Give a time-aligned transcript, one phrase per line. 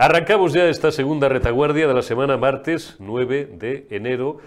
[0.00, 4.38] Arrancamos ya esta segunda retaguardia de la semana martes 9 de enero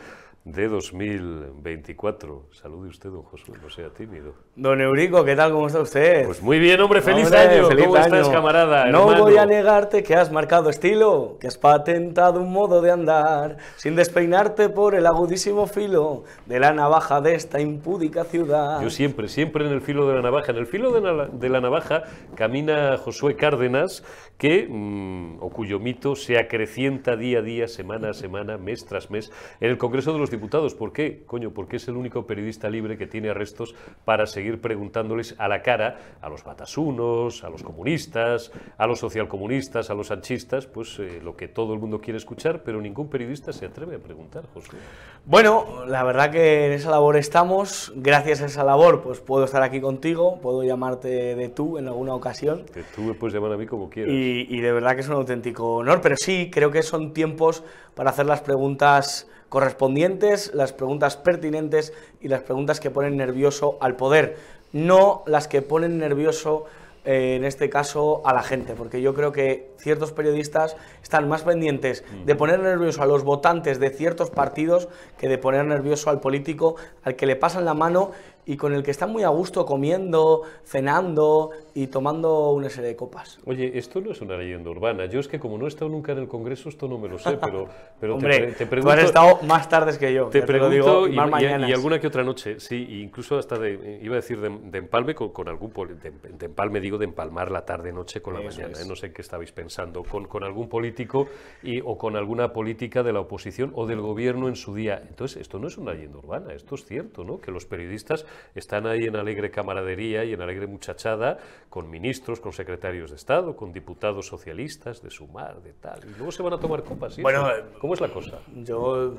[0.43, 2.47] de 2024.
[2.51, 4.33] Salude usted, don Josué, no sea tímido.
[4.55, 5.51] Don Eurico, ¿qué tal?
[5.51, 6.25] ¿Cómo está usted?
[6.25, 7.67] Pues muy bien, hombre, feliz Hombre, año.
[7.67, 8.31] feliz ¿Cómo estás, año.
[8.33, 8.85] camarada?
[8.87, 9.23] No hermano?
[9.23, 13.95] voy a negarte que has marcado estilo, que has patentado un modo de andar, sin
[13.95, 18.81] despeinarte por el agudísimo filo de la navaja de esta impúdica ciudad.
[18.81, 20.51] Yo siempre, siempre en el filo de la navaja.
[20.51, 24.03] En el filo de la, de la navaja camina Josué Cárdenas,
[24.39, 29.11] que, mm, o cuyo mito se acrecienta día a día, semana a semana, mes tras
[29.11, 30.73] mes, en el Congreso de los Diputados.
[30.73, 31.23] ¿Por qué?
[31.25, 35.61] Coño, porque es el único periodista libre que tiene arrestos para seguir preguntándoles a la
[35.61, 41.19] cara a los batasunos, a los comunistas, a los socialcomunistas, a los sanchistas, pues eh,
[41.23, 44.79] lo que todo el mundo quiere escuchar, pero ningún periodista se atreve a preguntar, Josué.
[45.25, 47.93] Bueno, la verdad que en esa labor estamos.
[47.95, 52.15] Gracias a esa labor, pues puedo estar aquí contigo, puedo llamarte de tú en alguna
[52.15, 52.65] ocasión.
[52.73, 54.13] Que tú me puedes llamar a mí como quieras.
[54.13, 57.63] Y, y de verdad que es un auténtico honor, pero sí, creo que son tiempos
[57.93, 63.97] para hacer las preguntas correspondientes, las preguntas pertinentes y las preguntas que ponen nervioso al
[63.97, 64.37] poder,
[64.71, 66.67] no las que ponen nervioso,
[67.03, 71.41] eh, en este caso, a la gente, porque yo creo que ciertos periodistas están más
[71.41, 76.21] pendientes de poner nervioso a los votantes de ciertos partidos que de poner nervioso al
[76.21, 78.11] político al que le pasan la mano
[78.45, 82.95] y con el que están muy a gusto comiendo, cenando y tomando una serie de
[82.95, 83.39] copas.
[83.45, 85.05] Oye, esto no es una leyenda urbana.
[85.05, 87.19] Yo es que como no he estado nunca en el Congreso, esto no me lo
[87.19, 87.67] sé, pero,
[87.99, 88.91] pero te Hombre, pre- te, tú pregunto...
[88.93, 90.27] has estado más tardes que yo.
[90.27, 94.13] Te lo pregunto, digo, y, alguna que otra noche, sí, e incluso hasta de, iba
[94.13, 97.65] a decir de, de empalme con, con algún, de, de empalme digo de empalmar la
[97.65, 98.85] tarde-noche con la Eso mañana, es.
[98.85, 98.89] ¿eh?
[98.89, 101.27] no sé en qué estabais pensando, con, con algún político
[101.63, 105.01] y, o con alguna política de la oposición o del gobierno en su día.
[105.07, 107.39] Entonces, esto no es una leyenda urbana, esto es cierto, ¿no?
[107.39, 111.37] Que los periodistas están ahí en alegre camaradería y en alegre muchachada
[111.69, 116.31] con ministros, con secretarios de Estado, con diputados socialistas, de Sumar, de tal, y luego
[116.31, 117.21] se van a tomar copas, ¿sí?
[117.21, 117.47] Bueno,
[117.79, 118.39] ¿Cómo es la cosa?
[118.55, 119.15] Yo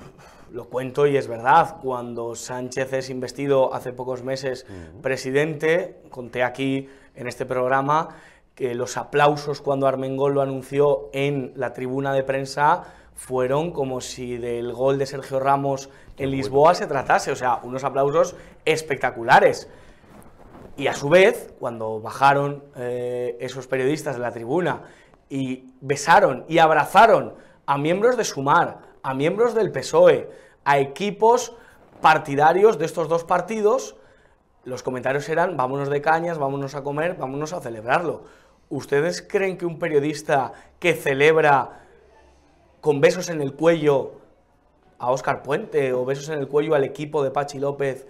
[0.52, 1.76] lo cuento y es verdad.
[1.82, 4.66] Cuando Sánchez es investido hace pocos meses
[5.00, 8.08] presidente, conté aquí en este programa
[8.54, 12.84] que los aplausos cuando Armengol lo anunció en la tribuna de prensa
[13.14, 17.30] fueron como si del gol de Sergio Ramos en Lisboa se tratase.
[17.30, 18.34] O sea, unos aplausos
[18.64, 19.68] espectaculares.
[20.76, 24.82] Y a su vez, cuando bajaron eh, esos periodistas de la tribuna
[25.28, 27.34] y besaron y abrazaron
[27.66, 30.30] a miembros de Sumar, a miembros del PSOE,
[30.64, 31.56] a equipos
[32.00, 33.96] partidarios de estos dos partidos,
[34.64, 38.24] los comentarios eran vámonos de cañas, vámonos a comer, vámonos a celebrarlo.
[38.68, 41.81] ¿Ustedes creen que un periodista que celebra
[42.82, 44.20] con besos en el cuello
[44.98, 48.08] a Óscar Puente o besos en el cuello al equipo de Pachi López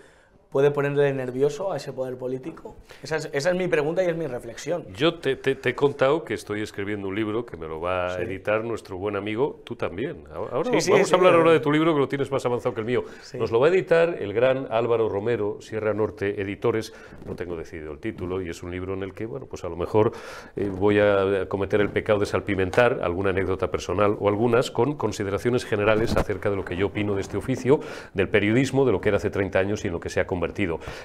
[0.53, 2.77] puede ponerle nervioso a ese poder político?
[3.03, 4.85] Esa es, esa es mi pregunta y es mi reflexión.
[4.95, 8.15] Yo te, te- te he contado que estoy escribiendo un libro que me lo va
[8.15, 10.25] a editar nuestro buen amigo, tú también.
[10.35, 12.45] Ahora ahora Sí, sí, vamos a hablar ahora de tu libro que lo tienes más
[12.45, 13.05] avanzado que el mío.
[13.39, 16.93] Nos lo va a editar el gran Álvaro Romero, Sierra Norte Editores.
[17.27, 19.69] No tengo decidido el título y es un libro en el que, bueno, pues a
[19.69, 20.13] lo mejor
[20.57, 25.65] eh, voy a cometer el pecado de salpimentar alguna anécdota personal o algunas con consideraciones
[25.65, 27.81] generales acerca de lo que yo opino de este oficio,
[28.13, 30.27] del periodismo, de lo que era hace 30 años y en lo que se ha
[30.27, 30.42] convertido.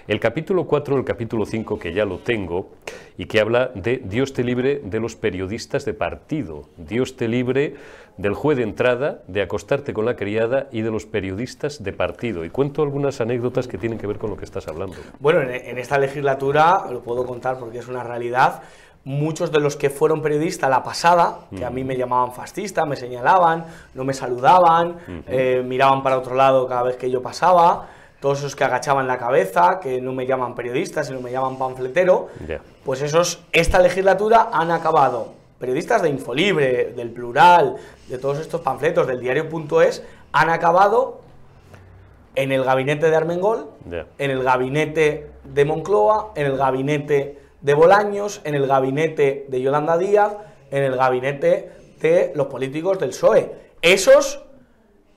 [0.07, 2.71] El capítulo 4, el capítulo 5, que ya lo tengo,
[3.17, 7.75] y que habla de Dios te libre de los periodistas de partido, Dios te libre
[8.17, 12.43] del juez de entrada, de acostarte con la criada y de los periodistas de partido.
[12.45, 14.95] Y cuento algunas anécdotas que tienen que ver con lo que estás hablando.
[15.19, 18.63] Bueno, en, esta legislatura, lo puedo contar porque es una realidad,
[19.03, 22.95] muchos de los que fueron periodistas la pasada, que a mí me llamaban fascista, me
[22.95, 27.87] señalaban, no me saludaban, eh, miraban para otro lado cada vez que yo pasaba,
[28.19, 32.29] todos esos que agachaban la cabeza, que no me llaman periodista, sino me llaman panfletero,
[32.83, 35.33] pues esos, esta legislatura han acabado.
[35.59, 41.21] Periodistas de Infolibre, del Plural, de todos estos panfletos, del diario.es, han acabado
[42.35, 43.71] en el gabinete de Armengol,
[44.17, 49.97] en el gabinete de Moncloa, en el gabinete de Bolaños, en el gabinete de Yolanda
[49.97, 50.33] Díaz,
[50.69, 53.51] en el gabinete de los políticos del PSOE.
[53.81, 54.43] Esos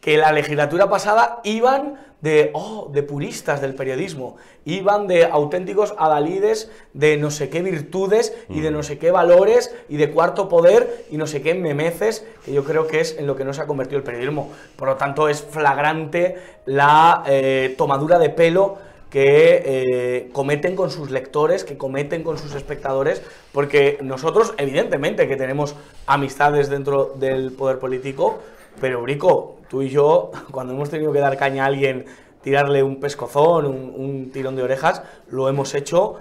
[0.00, 6.70] que la legislatura pasada iban de, oh, de puristas del periodismo, iban de auténticos adalides
[6.92, 11.06] de no sé qué virtudes y de no sé qué valores y de cuarto poder
[11.10, 13.62] y no sé qué memeces, que yo creo que es en lo que no se
[13.62, 14.52] ha convertido el periodismo.
[14.76, 16.36] Por lo tanto, es flagrante
[16.66, 18.78] la eh, tomadura de pelo
[19.10, 25.36] que eh, cometen con sus lectores, que cometen con sus espectadores, porque nosotros, evidentemente, que
[25.36, 25.74] tenemos
[26.06, 28.38] amistades dentro del poder político,
[28.80, 32.06] pero Brico, tú y yo, cuando hemos tenido que dar caña a alguien,
[32.42, 36.16] tirarle un pescozón, un, un tirón de orejas, lo hemos hecho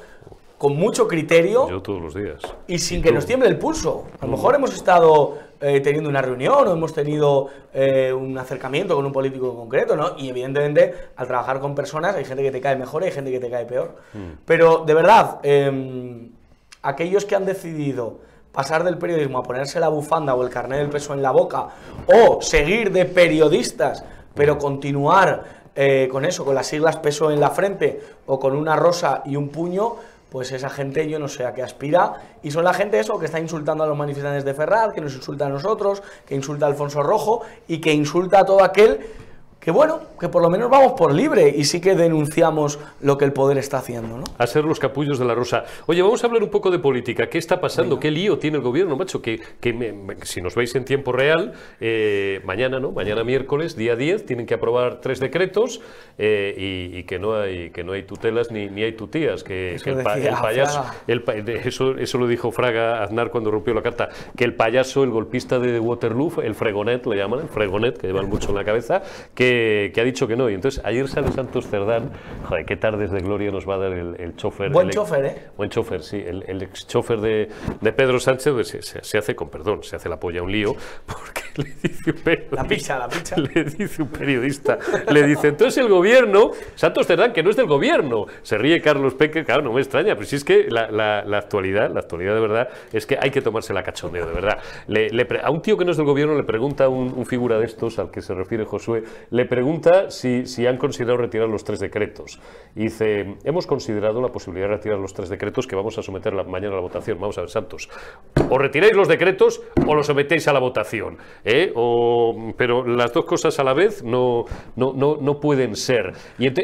[0.59, 2.41] con mucho criterio Yo todos los días.
[2.67, 4.03] y sin que nos tiemble el pulso.
[4.19, 8.93] A lo mejor hemos estado eh, teniendo una reunión o hemos tenido eh, un acercamiento
[8.93, 10.17] con un político concreto, ¿no?
[10.17, 13.31] Y evidentemente, al trabajar con personas, hay gente que te cae mejor y hay gente
[13.31, 13.95] que te cae peor.
[14.13, 14.39] Mm.
[14.45, 16.29] Pero, de verdad, em,
[16.81, 18.19] aquellos que han decidido
[18.51, 21.67] pasar del periodismo a ponerse la bufanda o el carnet del peso en la boca,
[22.07, 24.03] o seguir de periodistas,
[24.33, 25.43] pero continuar
[25.75, 29.35] eh, con eso, con las siglas peso en la frente, o con una rosa y
[29.35, 29.95] un puño,
[30.29, 32.13] pues esa gente yo no sé a qué aspira.
[32.43, 35.15] Y son la gente eso que está insultando a los manifestantes de Ferraz, que nos
[35.15, 38.99] insulta a nosotros, que insulta a Alfonso Rojo y que insulta a todo aquel
[39.69, 43.25] que bueno, que por lo menos vamos por libre y sí que denunciamos lo que
[43.25, 44.17] el poder está haciendo.
[44.17, 44.23] ¿no?
[44.39, 45.63] A ser los capullos de la rosa.
[45.85, 47.29] Oye, vamos a hablar un poco de política.
[47.29, 47.99] ¿Qué está pasando?
[47.99, 49.21] ¿Qué lío tiene el gobierno, macho?
[49.21, 52.91] Que, que si nos veis en tiempo real, eh, mañana, ¿no?
[52.91, 55.81] Mañana miércoles, día 10, tienen que aprobar tres decretos
[56.17, 59.43] eh, y, que, no hay, que no hay tutelas ni, ni hay tutías.
[59.43, 60.01] Que, el,
[60.41, 60.83] payaso.
[61.63, 64.09] eso, eso lo dijo Fraga Aznar cuando rompió la carta.
[64.35, 68.29] Que el payaso, el golpista de Waterloo, el fregonet, le llaman, el fregonet, que llevan
[68.29, 69.03] mucho en la cabeza,
[69.35, 69.58] que
[69.93, 70.49] que, ha dicho que no.
[70.49, 72.11] Y entonces ayer sale Santos Cerdán,
[72.47, 74.71] joder, qué tardes de gloria nos va a dar el, el chofer.
[74.71, 75.35] Buen chofer, ¿eh?
[75.57, 76.23] Buen chofer, sí.
[76.25, 77.49] El, el ex chofer de,
[77.81, 80.75] de, Pedro Sánchez pues, se, se, hace, con perdón, se hace la polla un lío,
[81.05, 82.55] porque le dice un periodista.
[82.55, 83.35] La picha, la picha.
[83.39, 84.77] Le dice un periodista,
[85.09, 88.25] le dice, entonces el gobierno, Santos Cerdán, que no es del gobierno.
[88.43, 91.37] Se ríe Carlos Peque, claro, no me extraña, pero si es que la, la, la
[91.37, 94.59] actualidad, la actualidad de verdad, es que hay que tomarse la cachondeo, de verdad.
[94.87, 97.59] Le, le, a un tío que no es del gobierno le pregunta un, un figura
[97.59, 101.63] de estos, al que se refiere Josué, le pregunta si, si, han considerado retirar los
[101.63, 102.39] tres decretos.
[102.75, 106.73] Dice, hemos considerado la posibilidad de retirar los tres decretos que vamos a someter mañana
[106.73, 107.19] a la votación.
[107.19, 107.89] Vamos a ver, Santos,
[108.49, 111.17] o retiráis los decretos o los sometéis a la votación.
[111.43, 111.73] ¿eh?
[112.57, 114.45] Pero las dos cosas a la vez no,
[114.75, 116.13] no, no, no pueden ser.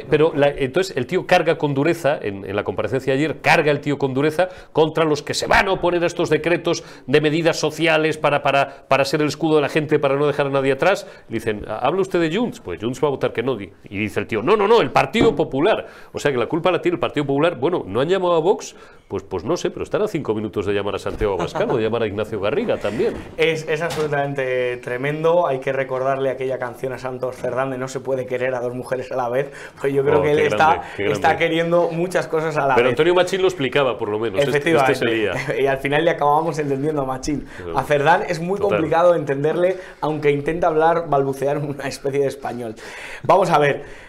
[0.10, 3.82] Pero entonces el tío carga con dureza, en, en la comparecencia de ayer, carga el
[3.82, 7.60] tío con dureza contra los que se van a oponer a estos decretos de medidas
[7.60, 10.72] sociales para, para, para ser el escudo de la gente, para no dejar a nadie
[10.72, 11.08] atrás.
[11.30, 12.60] Le dicen, ¿habla usted de Junts?
[12.66, 13.62] Pues Junts va a votar que no.
[13.62, 15.86] Y dice el tío, no, no, no, el Partido Popular.
[16.12, 17.60] O sea que la culpa la tiene el Partido Popular.
[17.60, 18.76] Bueno, ¿no han llamado a Vox?
[19.08, 21.84] Pues, pues no sé, pero están a cinco minutos de llamar a Santiago Abascal de
[21.84, 23.14] llamar a Ignacio Garriga también.
[23.38, 25.46] Es, es, absolutamente tremendo.
[25.46, 28.74] Hay que recordarle aquella canción a Santos Cerdán de no se puede querer a dos
[28.74, 29.52] mujeres a la vez.
[29.80, 32.76] Pues yo creo oh, que él está, está queriendo muchas cosas a la vez.
[32.78, 34.40] Pero Antonio Machín lo explicaba, por lo menos.
[34.42, 35.62] Este, este Efectivamente.
[35.62, 37.48] Y al final le acabamos entendiendo a Machín.
[37.76, 38.78] A Cerdán es muy Total.
[38.78, 42.74] complicado entenderle, aunque intenta hablar, balbucear una especie de español.
[43.22, 44.05] Vamos a ver.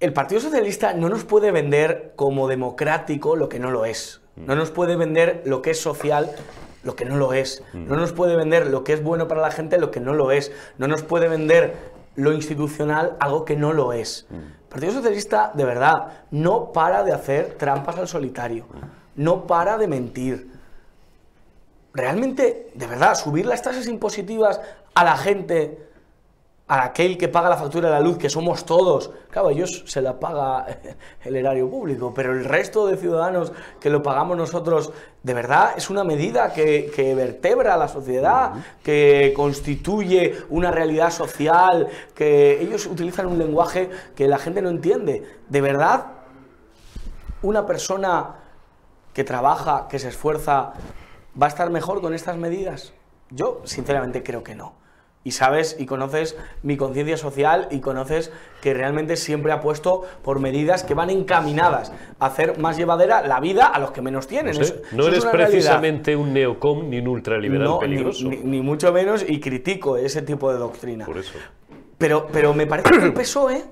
[0.00, 4.20] El Partido Socialista no nos puede vender como democrático lo que no lo es.
[4.36, 6.30] No nos puede vender lo que es social
[6.84, 7.64] lo que no lo es.
[7.74, 10.30] No nos puede vender lo que es bueno para la gente lo que no lo
[10.30, 10.52] es.
[10.78, 11.74] No nos puede vender
[12.14, 14.26] lo institucional algo que no lo es.
[14.30, 18.66] El Partido Socialista, de verdad, no para de hacer trampas al solitario.
[19.16, 20.50] No para de mentir.
[21.92, 24.60] Realmente, de verdad, subir las tasas impositivas
[24.94, 25.87] a la gente
[26.68, 29.10] a aquel que paga la factura de la luz, que somos todos.
[29.30, 30.66] Claro, ellos se la paga
[31.24, 34.92] el erario público, pero el resto de ciudadanos que lo pagamos nosotros,
[35.22, 41.10] de verdad, es una medida que, que vertebra a la sociedad, que constituye una realidad
[41.10, 45.24] social, que ellos utilizan un lenguaje que la gente no entiende.
[45.48, 46.06] De verdad,
[47.40, 48.34] una persona
[49.14, 50.74] que trabaja, que se esfuerza,
[51.40, 52.92] ¿va a estar mejor con estas medidas?
[53.30, 54.77] Yo, sinceramente, creo que no
[55.28, 58.32] y sabes y conoces mi conciencia social y conoces
[58.62, 63.66] que realmente siempre apuesto por medidas que van encaminadas a hacer más llevadera la vida
[63.66, 64.56] a los que menos tienen.
[64.58, 66.26] No, sé, no eres precisamente realidad.
[66.26, 68.26] un neocom ni un ultraliberal no, peligroso.
[68.26, 71.04] Ni, ni, ni, mucho menos y critico ese tipo de doctrina.
[71.04, 71.34] Por eso.
[71.98, 73.64] Pero, pero me parece que el PSOE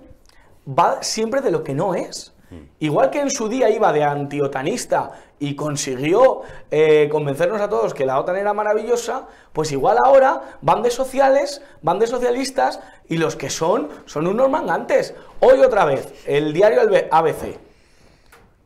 [0.68, 2.35] va siempre de lo que no es.
[2.78, 5.10] Igual que en su día iba de antiotanista
[5.40, 10.82] y consiguió eh, convencernos a todos que la OTAN era maravillosa, pues igual ahora van
[10.82, 15.14] de sociales, van de socialistas y los que son son unos mangantes.
[15.40, 17.58] Hoy otra vez, el diario ABC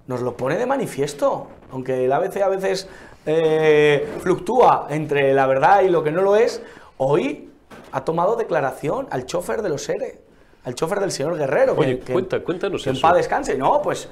[0.06, 2.86] nos lo pone de manifiesto, aunque el ABC a veces
[3.24, 6.62] eh, fluctúa entre la verdad y lo que no lo es,
[6.98, 7.50] hoy
[7.92, 10.29] ha tomado declaración al chofer de los ERE
[10.64, 11.74] al chofer del señor Guerrero.
[11.76, 12.98] Oye, que, cuenta, cuéntanos que eso.
[12.98, 13.56] en paz descanse.
[13.56, 14.08] No, pues,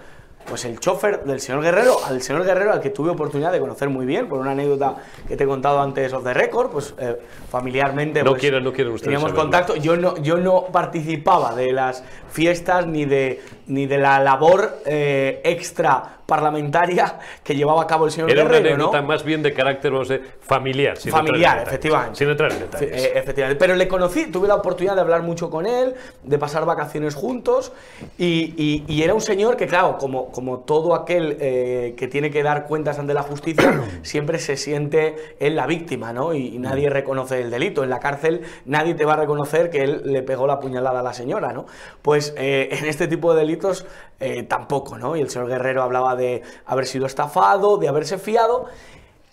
[0.49, 3.89] pues el chofer del señor Guerrero, al señor Guerrero al que tuve oportunidad de conocer
[3.91, 7.19] muy bien, por una anécdota que te he contado antes of the record, pues eh,
[7.51, 9.43] familiarmente no pues, quieren, no quieren ustedes teníamos saberlo.
[9.43, 9.77] contacto.
[9.77, 15.43] Yo no, yo no participaba de las fiestas ni de ni de la labor eh,
[15.45, 19.09] extra parlamentaria que llevaba a cabo el señor Era una Guerrero, anécdota ¿no?
[19.09, 20.99] más bien de carácter no sé, familiar.
[20.99, 22.17] sin Familiar, efectivamente.
[22.19, 23.03] Sin entrar en detalles.
[23.03, 23.59] Eh, efectivamente.
[23.59, 27.73] Pero le conocí, tuve la oportunidad de hablar mucho con él, de pasar vacaciones juntos,
[28.19, 32.31] y, y- y era un señor que, claro, como, como todo aquel eh, que tiene
[32.31, 36.35] que dar cuentas ante la justicia, siempre se siente él la víctima, ¿no?
[36.35, 37.83] Y, y nadie reconoce el delito.
[37.85, 41.03] En la cárcel nadie te va a reconocer que él le pegó la puñalada a
[41.03, 41.65] la señora, ¿no?
[42.03, 43.87] Pues eh, en este tipo de delitos
[44.21, 45.17] eh, tampoco, ¿no?
[45.17, 48.67] Y el señor Guerrero hablaba de haber sido estafado, de haberse fiado,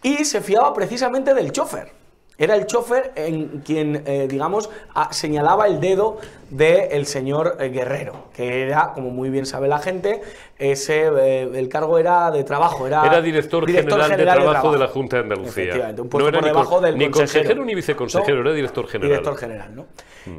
[0.02, 1.92] y se fiaba precisamente del chofer.
[2.38, 6.18] Era el chofer en quien, eh, digamos, a- señalaba el dedo
[6.50, 10.22] del señor eh, Guerrero, que era, como muy bien sabe la gente,
[10.60, 14.88] ese, eh, el cargo era de trabajo, era, Era director, general, de, trabajo de la
[14.90, 15.96] Junta de Andalucía.
[15.98, 17.40] Un puesto era por ni debajo con- del ni consejero.
[17.44, 19.10] consejero ni viceconsejero, No, era director general.
[19.12, 19.86] Director general, ¿no?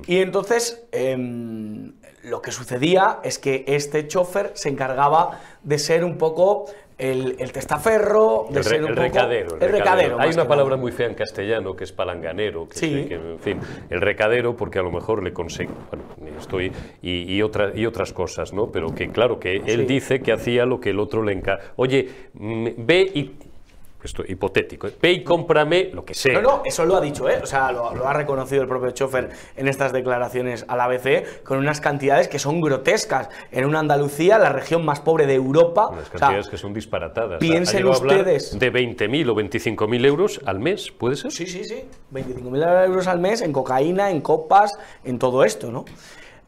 [0.06, 1.92] Y entonces, em,
[2.26, 6.66] lo que sucedía es que este chofer se encargaba de ser un poco
[6.98, 9.56] el, el testaferro, de El, ser un el poco- recadero.
[9.60, 10.18] El recadero.
[10.18, 10.82] Hay una palabra nada.
[10.82, 12.68] muy fea en castellano que es palanganero.
[12.68, 13.04] Que, Sí.
[13.06, 15.72] que, en fin, el recadero, porque a lo mejor le consigo.
[15.90, 16.72] Bueno, estoy.
[17.02, 18.72] Y, y, otra- y otras cosas, ¿no?
[18.72, 19.86] Pero que, claro, que él Sí.
[19.86, 21.64] dice que hacía lo que el otro le encarga.
[21.76, 23.36] Oye, mm, ve y.
[24.06, 24.86] Esto hipotético.
[24.86, 24.94] ¿eh?
[25.02, 26.34] Ve y cómprame lo que sea.
[26.34, 27.40] No, no, eso lo ha dicho, ¿eh?
[27.42, 31.58] O sea, lo, lo ha reconocido el propio chofer en estas declaraciones al ABC, con
[31.58, 33.28] unas cantidades que son grotescas.
[33.52, 35.88] En una Andalucía, la región más pobre de Europa.
[35.88, 37.38] Unas o sea, cantidades que son disparatadas.
[37.40, 41.32] piensen ustedes- De 20.000 o 25.000 euros al mes, ¿puede ser?
[41.32, 41.84] Sí, sí, sí.
[42.12, 44.72] 25.000 euros al mes en cocaína, en copas,
[45.04, 45.84] en todo esto, ¿no?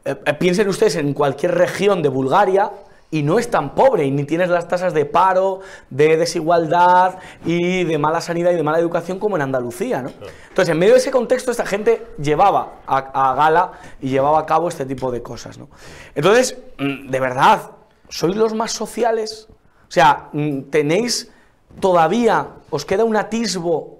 [0.04, 2.70] Eh, eh, piensen ustedes en cualquier región de Bulgaria
[3.10, 7.84] y no es tan pobre y ni tienes las tasas de paro, de desigualdad y
[7.84, 10.10] de mala sanidad y de mala educación como en Andalucía, ¿no?
[10.48, 14.46] Entonces, en medio de ese contexto, esta gente llevaba a, a gala y llevaba a
[14.46, 15.68] cabo este tipo de cosas, ¿no?
[16.14, 17.70] Entonces, mm, de verdad,
[18.08, 19.48] ¿sois los más sociales?
[19.88, 21.32] O sea, mm, tenéis
[21.80, 23.98] todavía, os queda un atisbo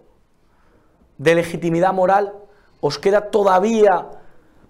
[1.18, 2.32] de legitimidad moral?
[2.80, 4.06] ¿Os queda todavía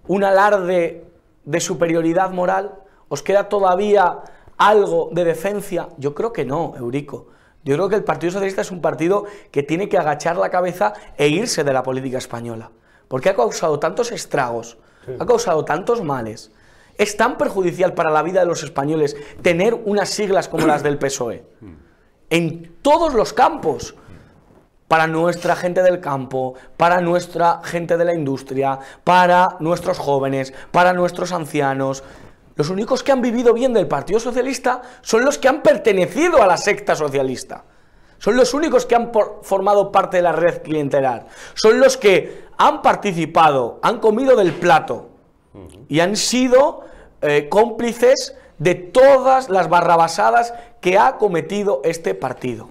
[0.07, 1.05] un alarde
[1.45, 2.73] de superioridad moral?
[3.09, 4.19] ¿Os queda todavía
[4.57, 5.89] algo de decencia?
[5.97, 7.27] Yo creo que no, Eurico.
[7.63, 10.93] Yo creo que el Partido Socialista es un partido que tiene que agachar la cabeza
[11.17, 12.71] e irse de la política española.
[13.07, 14.77] Porque ha causado tantos estragos,
[15.19, 16.51] ha causado tantos males.
[16.97, 20.97] Es tan perjudicial para la vida de los españoles tener unas siglas como las del
[20.97, 21.43] PSOE.
[22.29, 23.95] En todos los campos
[24.89, 30.93] para nuestra gente del campo, para nuestra gente de la industria, para nuestros jóvenes, para
[30.93, 32.03] nuestros ancianos.
[32.59, 36.45] Los únicos que han vivido bien del Partido Socialista son los que han pertenecido a
[36.45, 37.63] la secta socialista.
[38.17, 39.13] Son los únicos que han
[39.43, 41.27] formado parte de la red clientelar.
[41.53, 45.07] Son los que han participado, han comido del plato
[45.87, 46.81] y han sido
[47.21, 52.67] eh, cómplices de todas las barrabasadas que ha cometido este partido.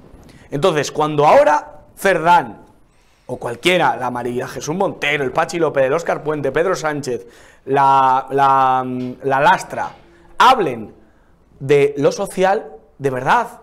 [0.50, 2.66] Entonces, cuando ahora Cerdán
[3.30, 7.26] o cualquiera, la María Jesús Montero, el Pachi López, el Óscar Puente, Pedro Sánchez,
[7.66, 8.86] la, la,
[9.22, 9.90] la Lastra,
[10.38, 10.94] hablen
[11.60, 13.60] de lo social, de verdad,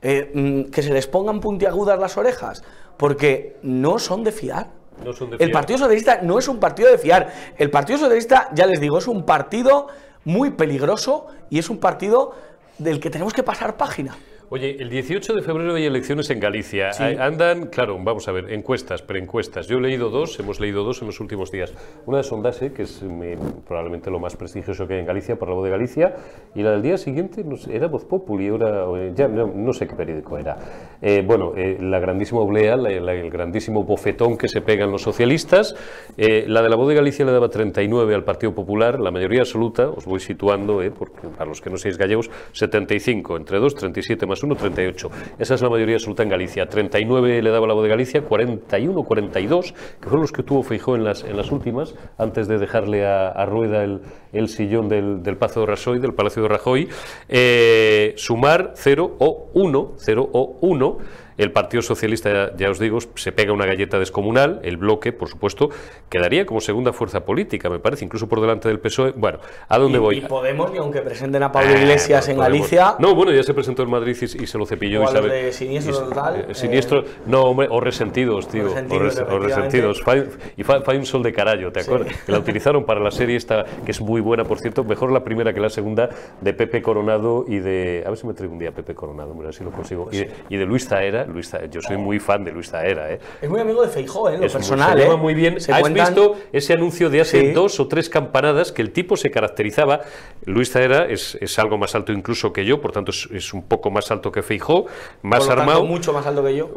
[0.00, 2.64] eh, mm, que se les pongan puntiagudas las orejas,
[2.96, 4.68] porque no son de fiar.
[5.04, 5.52] No son de El fiar.
[5.52, 7.30] Partido Socialista no es un partido de fiar.
[7.58, 9.88] El Partido Socialista, ya les digo, es un partido
[10.24, 12.34] muy peligroso y es un partido
[12.78, 14.16] del que tenemos que pasar página.
[14.50, 16.92] Oye, el 18 de febrero hay elecciones en Galicia.
[16.92, 17.02] Sí.
[17.02, 19.66] Andan, claro, vamos a ver, encuestas, preencuestas.
[19.66, 21.72] Yo he leído dos, hemos leído dos en los últimos días.
[22.06, 25.48] Una de Sondase, que es eh, probablemente lo más prestigioso que hay en Galicia, por
[25.48, 26.14] la voz de Galicia,
[26.54, 29.88] y la del día siguiente no sé, era Voz Populi, eh, ya no, no sé
[29.88, 30.56] qué periódico era.
[31.00, 35.02] Eh, bueno, eh, la grandísima oblea, la- la- el grandísimo bofetón que se pegan los
[35.02, 35.74] socialistas.
[36.18, 39.40] Eh, la de la voz de Galicia le daba 39 al Partido Popular, la mayoría
[39.40, 43.74] absoluta, os voy situando, eh, porque para los que no seáis gallegos, 75, entre 2,
[43.74, 45.10] 37 más 1, 38.
[45.38, 46.68] Esa es la mayoría absoluta en Galicia.
[46.68, 50.96] 39 le daba la voz de Galicia, 41, 42, que fueron los que tuvo Feijó
[50.96, 55.98] en las, últimas, antes de dejarle a, Rueda el, sillón del, del Pazo de Rajoy,
[55.98, 56.88] del Palacio de Rajoy.
[57.28, 60.98] Eh, sumar 0 o 1, 0 o 1.
[61.36, 64.60] El Partido Socialista, ya, os digo, se pega una galleta descomunal.
[64.62, 65.70] El bloque, por supuesto,
[66.08, 69.12] quedaría como segunda fuerza política, me parece, incluso por delante del PSOE.
[69.16, 69.38] Bueno,
[69.68, 70.18] ¿a dónde Y, voy?
[70.18, 72.58] y Podemos, ni aunque presenten a Pablo Ah, Iglesias no, en podemos.
[72.58, 75.00] Galicia, No, bueno, ya se presentó en Madrid y, y se lo cepilló.
[75.02, 78.64] O Isabel- de Siniestro y Total, eh, eh, siniestro, no, hombre, o resentidos, tío.
[78.64, 80.02] Resentidos, o, resentidos.
[80.04, 82.14] Fai- y un sol de carallo, ¿te acuerdas?
[82.24, 85.24] Que la utilizaron para la serie esta, que es muy buena, por cierto, mejor la
[85.24, 86.08] primera que la segunda,
[86.40, 88.02] de Pepe Coronado y de.
[88.06, 90.08] A ver si me traigo un día Pepe Coronado, hombre, a ver si lo consigo.
[90.12, 93.18] Y de, y de Luis Zaera, Luis yo soy muy fan de Luis Zaera, ¿eh?
[93.40, 94.38] Es muy amigo de Feijó, ¿eh?
[94.38, 95.18] Lo Es muy- personal, se lleva ¿eh?
[95.18, 95.60] muy bien.
[95.60, 97.52] Se ¿Has cuentan- visto ese anuncio de hace Sí.
[97.52, 100.00] dos o tres campanadas que el tipo se caracterizaba?
[100.44, 103.62] Luis Zaera es, es algo más alto incluso que yo, por tanto es, es un
[103.64, 104.86] poco más alto que Feijó,
[105.22, 105.84] más por lo tanto, armado.
[105.84, 106.70] mucho más alto que yo.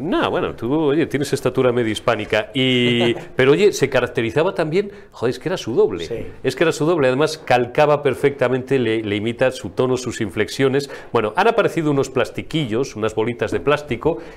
[0.00, 2.50] No, bueno, tú, oye, tienes estatura medio hispánica.
[2.54, 6.06] Y, pero, oye, se caracterizaba también, joder, es que era su doble.
[6.06, 6.26] Sí.
[6.42, 7.08] Es que era su doble.
[7.08, 10.90] Además, calcaba perfectamente, le, le imita su tono, sus inflexiones.
[11.12, 13.81] Bueno, han aparecido unos plastiquillos, unas bolitas de plástico,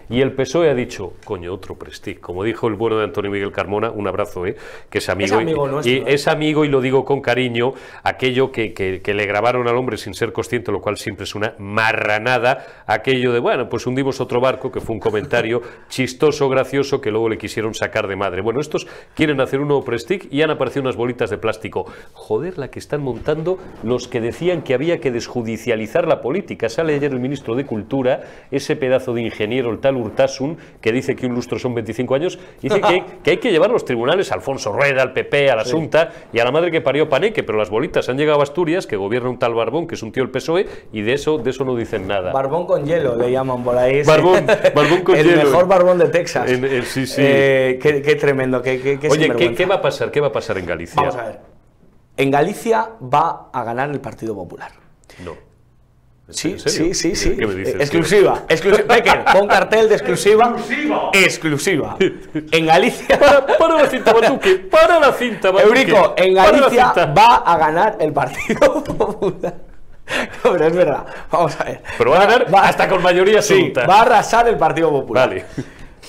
[0.09, 2.19] y el PSOE ha dicho, coño, otro Prestige.
[2.19, 4.55] Como dijo el bueno de Antonio Miguel Carmona, un abrazo, ¿eh?
[4.89, 5.25] Que es amigo.
[5.35, 6.03] Es amigo y, nuestro, y ¿eh?
[6.07, 7.73] es amigo, y lo digo con cariño,
[8.03, 11.35] aquello que, que- que le grabaron al hombre sin ser consciente, lo cual siempre es
[11.35, 17.01] una marranada, aquello de, bueno, pues hundimos otro barco, que fue un comentario chistoso, gracioso,
[17.01, 18.41] que luego le quisieron sacar de madre.
[18.41, 21.85] Bueno, estos quieren hacer un nuevo Prestige y han aparecido unas bolitas de plástico.
[22.13, 26.69] Joder, la que están montando los que decían que había que desjudicializar la política.
[26.69, 28.21] Sale ayer el ministro de Cultura,
[28.51, 32.39] ese pedazo de ingeniero, el tal Urtasun, que dice que un lustro son 25 años,
[32.61, 35.55] dice que, que hay que llevar a los tribunales a Alfonso Rueda, al PP, a
[35.55, 38.43] la Asunta y a la madre que parió Paneque, pero las bolitas han llegado a
[38.43, 41.37] Asturias, que gobierna un tal Barbón, que es un tío del PSOE, y de eso,
[41.37, 42.31] de eso no dicen nada.
[42.31, 44.03] Barbón con hielo, le llaman por ahí.
[44.03, 45.43] Barbón, barbón con el hielo.
[45.43, 46.49] mejor barbón de Texas.
[46.49, 47.21] En- en- sí, sí.
[47.23, 49.55] Eh, qué, qué tremendo, qué, qué, qué Oye, ¿qué, sinvergüenza.
[49.57, 50.11] qué va a pasar?
[50.11, 50.95] ¿Qué va a pasar en Galicia?
[51.01, 51.39] Vamos a ver.
[52.17, 54.71] En Galicia va a ganar el Partido Popular.
[55.23, 55.33] No.
[56.29, 57.35] Sí, sí, sí, sí.
[57.37, 57.75] ¿Qué me dices?
[57.75, 58.43] Exclusiva.
[58.49, 58.87] exclusiva.
[58.95, 60.55] Becker, pon cartel de exclusiva.
[61.13, 61.97] Exclusiva.
[62.51, 63.19] En Galicia.
[63.19, 64.55] Para, para la cinta, Batuque.
[64.55, 65.67] Para la cinta, Batuque.
[65.81, 69.53] Eurico, en Galicia va a ganar el Partido Popular.
[70.43, 71.05] No, pero es verdad.
[71.31, 71.81] Vamos a ver.
[71.97, 73.87] Pero va a ganar hasta con mayoría Sí, absoluta.
[73.87, 75.29] va a arrasar el Partido Popular.
[75.29, 75.45] Vale.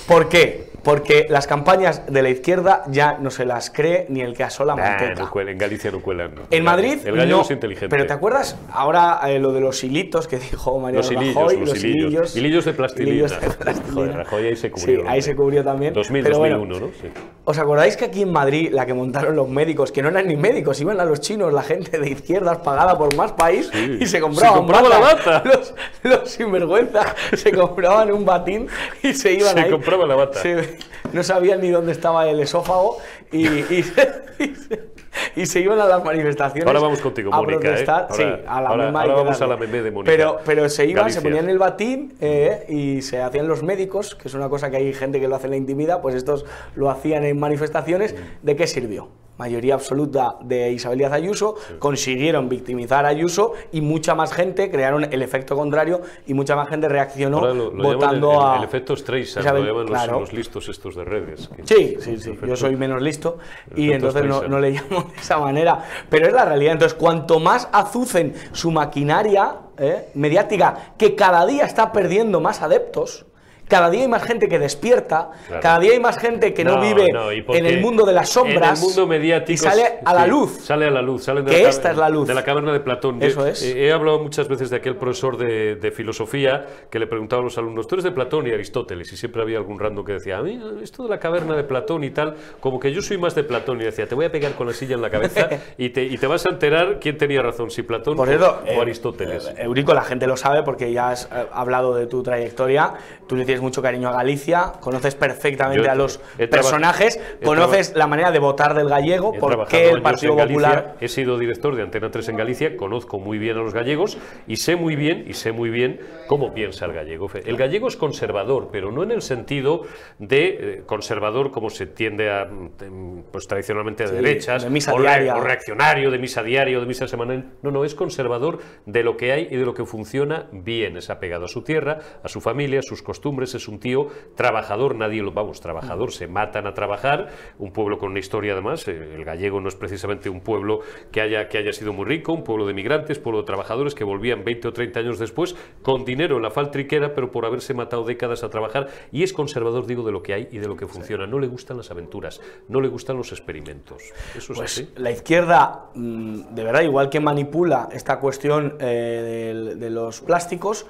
[0.06, 0.65] ¿Por qué?
[0.86, 4.76] Porque las campañas de la izquierda ya no se las cree ni el que asola
[4.76, 5.24] Nah, manteca.
[5.24, 6.32] no cuela, en Galicia no cuelan.
[6.36, 6.42] no.
[6.48, 7.88] En Madrid, El gallego no, es inteligente.
[7.88, 11.56] Pero ¿te acuerdas ahora eh, lo de los hilitos que dijo María Los hilillos, Rajoy?
[11.66, 12.36] los hilillos.
[12.36, 13.10] Hilillos de plastilina.
[13.10, 13.94] hilillos de plastilina.
[13.94, 15.92] Joder, Rajoy ahí se cubrió, Sí, ahí se cubrió también.
[15.92, 16.92] 2000, pero 2001, bueno, ¿no?
[17.02, 17.08] Sí.
[17.48, 20.36] ¿Os acordáis que aquí en Madrid la que montaron los médicos, que no eran ni
[20.36, 23.98] médicos, iban a los chinos, la gente de izquierdas pagada por más país Sí.
[24.00, 25.42] y se compraban Se compraba la bata.
[25.44, 28.68] Los, los sinvergüenzas se compraban un batín
[29.02, 29.70] y se iban Se ahí.
[29.70, 30.40] compraba la bata.
[30.40, 30.75] Se-
[31.12, 32.98] no sabían ni dónde estaba el esófago
[33.32, 34.96] y, y se, y se-
[35.34, 36.66] y se iban a las manifestaciones.
[36.66, 37.84] Ahora vamos contigo, a Mónica, ¿eh?
[37.88, 40.12] Ahora- sí, a la ahora- ahora vamos a la meme de Mónica.
[40.12, 44.28] Pero, pero se iban, se ponían el batín eh, y se hacían los médicos, que
[44.28, 46.90] es una cosa que hay gente que lo hace en la intimidad, pues estos lo
[46.90, 48.14] hacían en manifestaciones.
[48.42, 49.08] ¿De qué sirvió?
[49.38, 55.04] Mayoría absoluta de Isabel Díaz Ayuso, consiguieron victimizar a Ayuso y mucha más gente crearon
[55.12, 58.64] el efecto contrario y mucha más gente reaccionó Ahora lo, lo votando el, a el
[58.64, 60.20] efecto Streisand, Isabel- lo llaman los, claro.
[60.20, 61.48] los listos estos de redes.
[61.54, 62.30] que- Sí, sí, sí.
[62.30, 63.38] Efecto- Yo soy menos listo
[63.74, 65.84] y entonces no, no le llamo de esa manera.
[66.08, 66.72] Pero es la realidad.
[66.72, 73.26] Entonces, cuanto más azucen su maquinaria eh, mediática, que cada día está perdiendo más adeptos,
[73.68, 75.62] cada día hay más gente que despierta, Claro.
[75.62, 78.28] cada día hay más gente que no, No, vive no, en el mundo de las
[78.28, 79.52] sombras En el mundo mediático.
[79.52, 80.58] y sale a la sí, luz.
[80.64, 81.24] Sale a la luz.
[81.24, 82.28] Sale de Que la esta es la luz.
[82.28, 83.20] De la caverna de Platón.
[83.20, 83.62] Yo, Eso es.
[83.62, 87.44] eh, he hablado muchas veces de aquel profesor de, de filosofía que le preguntaba a
[87.44, 90.38] los alumnos, tú eres de Platón y Aristóteles, y siempre había algún random que decía,
[90.38, 93.34] a mí esto de la caverna de Platón y tal, como que yo soy más
[93.34, 95.48] de Platón, y decía, te voy a pegar con la silla en la cabeza
[95.78, 98.32] y te, y te vas a enterar quién tenía razón, si Platón Por o,
[98.66, 99.46] eh, Aristóteles.
[99.48, 102.92] eh, Eurico, la gente lo sabe porque ya has eh, hablado de tu trayectoria.
[103.26, 106.18] Tú le tienes mucho cariño a Galicia, conoces perfectamente Yo a los
[106.50, 110.96] personajes, conoces la manera de votar del gallego, por qué el Partido Galicia, Popular.
[111.00, 114.56] He sido director de Antena 3 en Galicia, conozco muy bien a los gallegos y
[114.56, 117.28] sé muy bien y sé muy bien cómo piensa el gallego.
[117.44, 119.82] El gallego es conservador, pero no en el sentido
[120.18, 124.92] de eh, conservador como se tiende a mm, pues tradicionalmente a Sí, derechas de misa
[124.94, 125.36] o, re- diaria.
[125.36, 127.52] o reaccionario de misa diario, de misa semanal.
[127.62, 130.96] No, no, es conservador de lo que hay y de lo que funciona bien.
[130.96, 134.94] Es apegado a su tierra, a su familia, a sus costumbres, es un tío trabajador,
[134.94, 137.28] nadie lo vamos, trabajador, se matan a trabajar,
[137.58, 140.80] un pueblo con una historia además, eh, el gallego no es precisamente un pueblo
[141.10, 144.04] que haya, que haya sido muy rico, un pueblo de migrantes, pueblo de trabajadores que
[144.04, 148.04] volvían 20 o 30 años después con dinero en la faltriquera, pero por haberse matado
[148.04, 150.86] décadas a trabajar, y es conservador, digo, de lo que hay y de lo que
[150.86, 151.26] funciona.
[151.26, 154.02] No le gustan las aventuras, no le gustan los experimentos.
[154.36, 154.90] Eso es Pues así.
[154.96, 160.86] la izquierda, mm, de verdad, igual que manipula esta cuestión eh, de, los plásticos,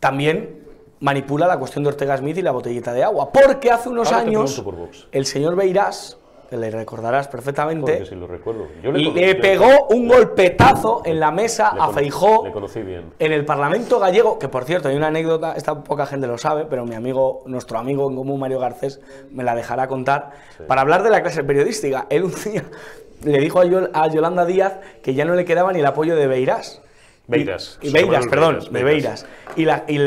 [0.00, 0.65] también
[1.00, 3.30] manipula la cuestión de Ortega Smith y la botellita de agua.
[3.32, 4.62] Porque hace unos Ahora años
[5.12, 8.68] el señor Beirás, que le recordarás perfectamente, si lo recuerdo.
[8.80, 13.12] Yo le, pegó un golpetazo en la mesa a Feijó Le conocí bien.
[13.18, 16.64] en el Parlamento gallego, que por cierto hay una anécdota, esta poca gente lo sabe,
[16.70, 19.00] pero mi amigo, nuestro amigo en común Mario Garcés,
[19.32, 20.30] me la dejará contar,
[20.68, 22.06] para hablar de la clase periodística.
[22.10, 22.62] Él un día
[23.24, 26.14] le dijo a, Yol- a Yolanda Díaz que ya no le quedaba ni el apoyo
[26.14, 26.80] de Beirás.
[27.28, 27.78] Beiras.
[27.82, 29.26] Y, Beiras, perdón, de Beiras.
[29.56, 29.98] Y, la, y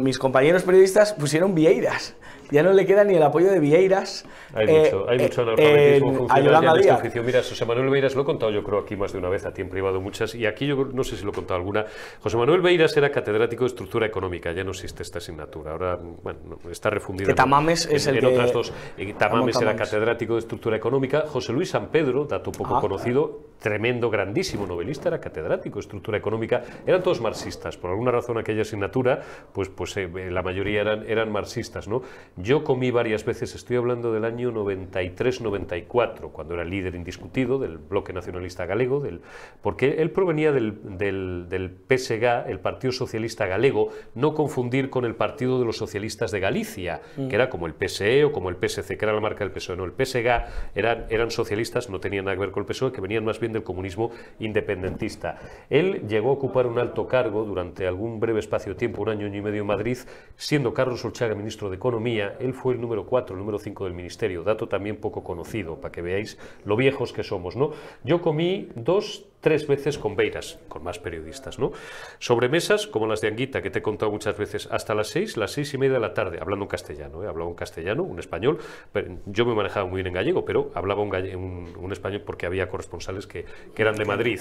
[0.00, 2.14] mis compañeros periodistas pusieron Vieiras
[2.54, 4.24] ya no le queda ni el apoyo de Vieiras.
[4.54, 7.22] Hay mucho, hay mucho analfabetismo funcional en esta oficio.
[7.24, 9.52] Mira, José Manuel Beiras, lo he contado yo creo aquí más de una vez, a
[9.52, 11.84] ti en privado muchas, y aquí yo no sé si lo he contado alguna.
[12.20, 16.38] José Manuel Beiras era catedrático de estructura económica, ya no existe esta asignatura, ahora bueno,
[16.70, 17.26] está refundido.
[17.28, 18.72] Que Tamames en, es el en otras dos.
[19.18, 22.80] Tamames era catedrático de estructura económica, José Luis San Pedro, dato poco ah.
[22.80, 28.38] conocido, tremendo, grandísimo novelista, era catedrático de estructura económica, eran todos marxistas, por alguna razón
[28.38, 29.20] aquella asignatura,
[29.52, 32.02] pues, pues eh, la mayoría eran, eran marxistas, ¿no?
[32.44, 38.12] Yo comí varias veces, estoy hablando del año 93-94, cuando era líder indiscutido del bloque
[38.12, 39.22] nacionalista galego, del,
[39.62, 45.14] porque él provenía del, del, del, PSG, el Partido Socialista Galego, no confundir con el
[45.14, 47.28] Partido de los Socialistas de Galicia, mm.
[47.28, 49.78] que era como el PSE o como el PSC, que era la marca del PSOE,
[49.78, 50.26] no, el PSG
[50.74, 53.54] eran, eran socialistas, no tenían nada que ver con el PSOE, que venían más bien
[53.54, 55.38] del comunismo independentista.
[55.70, 59.26] Él llegó a ocupar un alto cargo durante algún breve espacio de tiempo, un año,
[59.26, 59.96] y medio en Madrid,
[60.36, 63.94] siendo Carlos Olchaga ministro de Economía, él fue el número 4, el número 5 del
[63.94, 67.72] ministerio, dato también poco conocido, para que veáis lo viejos que somos, ¿no?
[68.02, 71.72] Yo comí dos, tres veces con Beiras, con más periodistas, ¿no?
[72.18, 75.52] Sobremesas como las de Anguita, que te he contado muchas veces, hasta las seis, las
[75.52, 77.28] seis y media de la tarde, hablando en castellano, ¿eh?
[77.28, 78.58] hablaba en castellano, un español,
[78.92, 82.68] pero yo me manejaba muy bien en gallego, pero hablaba un, un, español porque había
[82.68, 83.44] corresponsales que
[83.76, 84.40] eran de Madrid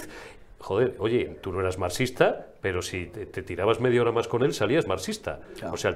[0.64, 4.54] joder, oye, tú no eras marxista, pero si te, tirabas media hora más con él,
[4.54, 5.42] salías marxista.
[5.70, 5.94] O sea,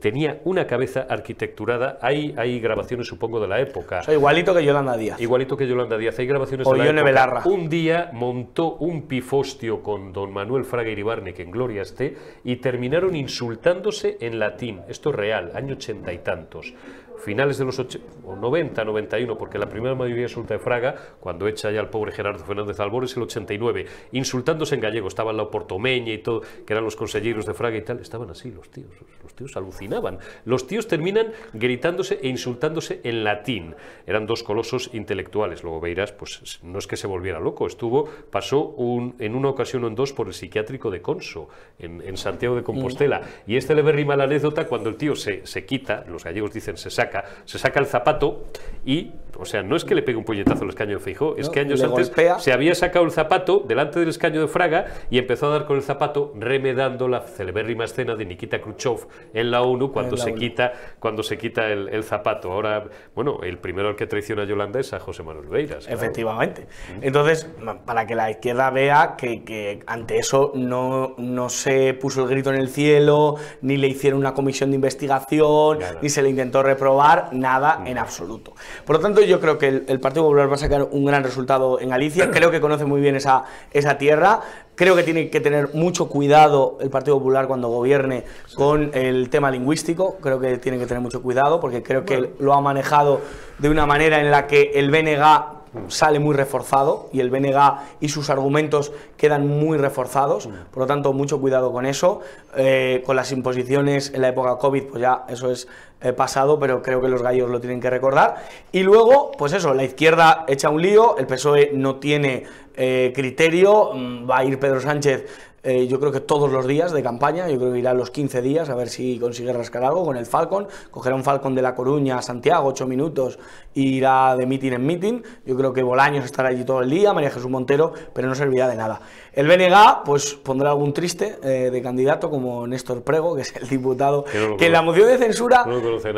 [0.00, 1.98] tenía una cabeza arquitecturada.
[2.00, 4.00] Hay, hay grabaciones, supongo, de la época.
[4.08, 5.20] O igualito que Yolanda Díaz.
[5.20, 6.18] Igualito que Yolanda Díaz.
[6.18, 7.02] Hay grabaciones o de la época.
[7.02, 7.42] Belarra.
[7.44, 12.56] Un día montó un pifostio con don Manuel Fraga Iribarne, que en gloria esté, y
[12.56, 14.80] terminaron insultándose en latín.
[14.88, 16.72] Esto es real, año ochenta y tantos
[17.18, 17.80] finales de los
[18.24, 22.44] 90, 91, porque la primera mayoría absoluta de Fraga, cuando echa ya al pobre Gerardo
[22.44, 26.96] Fernández Albores, el 89, insultándose en gallego, estaban la Portomeña y todo, que eran los
[26.96, 28.90] consejeros de Fraga y tal, estaban así los tíos,
[29.22, 30.18] los tíos alucinaban.
[30.44, 33.74] Los tíos terminan gritándose e insultándose en latín.
[34.06, 35.62] Eran dos colosos intelectuales.
[35.62, 39.84] Luego Beiras, pues no es que se volviera loco, estuvo, pasó un, en una ocasión
[39.84, 41.48] o en dos por el psiquiátrico de Conso,
[41.78, 43.20] en, Santiago de Compostela.
[43.20, 43.50] Mm.
[43.50, 46.76] Y este le ve la anécdota cuando el tío se, se quita, los gallegos dicen
[46.76, 47.05] se saca,
[47.44, 48.44] se saca el zapato
[48.84, 51.48] y, o sea, no es que le pegue un puñetazo al escaño de Feijó, es
[51.48, 55.46] que años antes se había sacado el zapato delante del escaño de Fraga y empezó
[55.46, 59.92] a dar con el zapato remedando la celebérrima escena de Nikita Khrushchev en la ONU
[59.92, 62.52] cuando se quita cuando se quita el, zapato.
[62.52, 65.88] Ahora, bueno, el primero al que traiciona a Yolanda es a José Manuel Beiras.
[65.88, 66.66] Efectivamente.
[67.00, 67.48] Entonces,
[67.84, 72.60] para que la izquierda vea que, ante eso no, no se puso el grito en
[72.60, 77.82] el cielo, ni le hicieron una comisión de investigación, ni se le intentó reprobar nada
[77.84, 78.54] en absoluto.
[78.84, 81.80] Por lo tanto, yo creo que el, Partido Popular va a sacar un gran resultado
[81.80, 84.40] en Galicia, creo que conoce muy bien esa, esa tierra,
[84.74, 89.50] creo que tiene que tener mucho cuidado el Partido Popular cuando gobierne con el tema
[89.50, 93.20] lingüístico, creo que tiene que tener mucho cuidado porque creo que lo ha manejado
[93.58, 95.55] de una manera en la que el BNG
[95.88, 101.12] sale muy reforzado y el BNG y sus argumentos quedan muy reforzados, por lo tanto
[101.12, 102.20] mucho cuidado con eso,
[102.56, 105.68] eh, con las imposiciones en la época COVID, pues ya eso es
[106.00, 108.36] eh, pasado, pero creo que los gallos lo tienen que recordar,
[108.72, 113.92] y luego, pues eso, la izquierda echa un lío, el PSOE no tiene eh, criterio,
[113.94, 115.26] mm, va a ir Pedro Sánchez
[115.68, 118.40] eh, yo creo que todos los días de campaña, yo creo que irá los 15
[118.40, 121.74] días a ver si consigue rascar algo con el Falcon, cogerá un Falcon de La
[121.74, 123.40] Coruña a Santiago, 8 minutos,
[123.74, 127.12] e irá de meeting en meeting, yo creo que Bolaños estará allí todo el día,
[127.12, 129.00] María Jesús Montero, pero no servirá de nada.
[129.32, 133.68] El BNG, pues pondrá algún triste eh, de candidato como Néstor Prego, que es el
[133.68, 135.66] diputado, que, en la moción de censura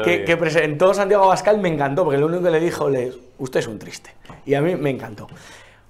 [0.05, 3.67] que, presentó Santiago Abascal me encantó, porque lo único que le dijo es, usted es
[3.67, 5.27] un triste, y a mí me encantó.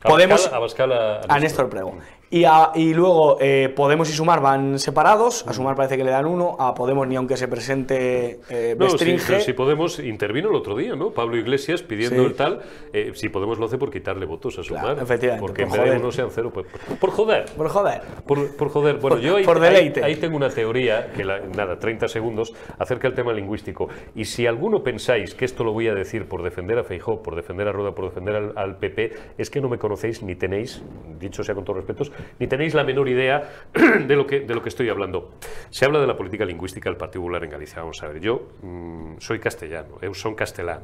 [0.00, 1.98] Podemos, a, a, Néstor Prego.
[2.30, 6.26] Y, y luego eh, Podemos y Sumar van separados, a Sumar parece que le dan
[6.26, 10.94] uno, a Podemos ni aunque se presente eh, no, si Podemos intervino el otro día,
[10.94, 11.10] ¿no?
[11.10, 12.60] Pablo Iglesias pidiendo el tal,
[12.92, 14.98] eh, si Podemos lo hace por quitarle votos a Sumar.
[15.00, 15.40] efectivamente.
[15.40, 16.66] Porque en vez de uno sean cero, pues,
[17.00, 17.46] por joder.
[17.56, 18.02] Por joder.
[18.26, 18.96] Por, joder.
[18.96, 20.04] Bueno, yo ahí, por deleite.
[20.04, 23.88] Ahí, tengo una teoría, que nada, 30 segundos, acerca del tema lingüístico.
[24.14, 27.36] Y si alguno pensáis que esto lo voy a decir por defender a Feijó, por
[27.36, 30.82] defender a Rueda, por defender al, al PP, es que no me conocéis ni tenéis,
[31.18, 34.62] dicho sea con todos respetos, ni tenéis la menor idea de lo, que, de lo
[34.62, 35.30] que estoy hablando.
[35.70, 37.80] Se habla de la política lingüística del Partido Popular en Galicia.
[37.80, 40.82] Vamos a ver, yo mm, soy castellano, eu son castelán.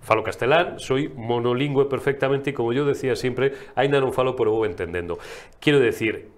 [0.00, 4.64] Falo castelán, soy monolingüe perfectamente y como yo decía siempre, ainda non falo, pero vou
[4.66, 5.18] entendendo.
[5.60, 6.28] Quiero decir,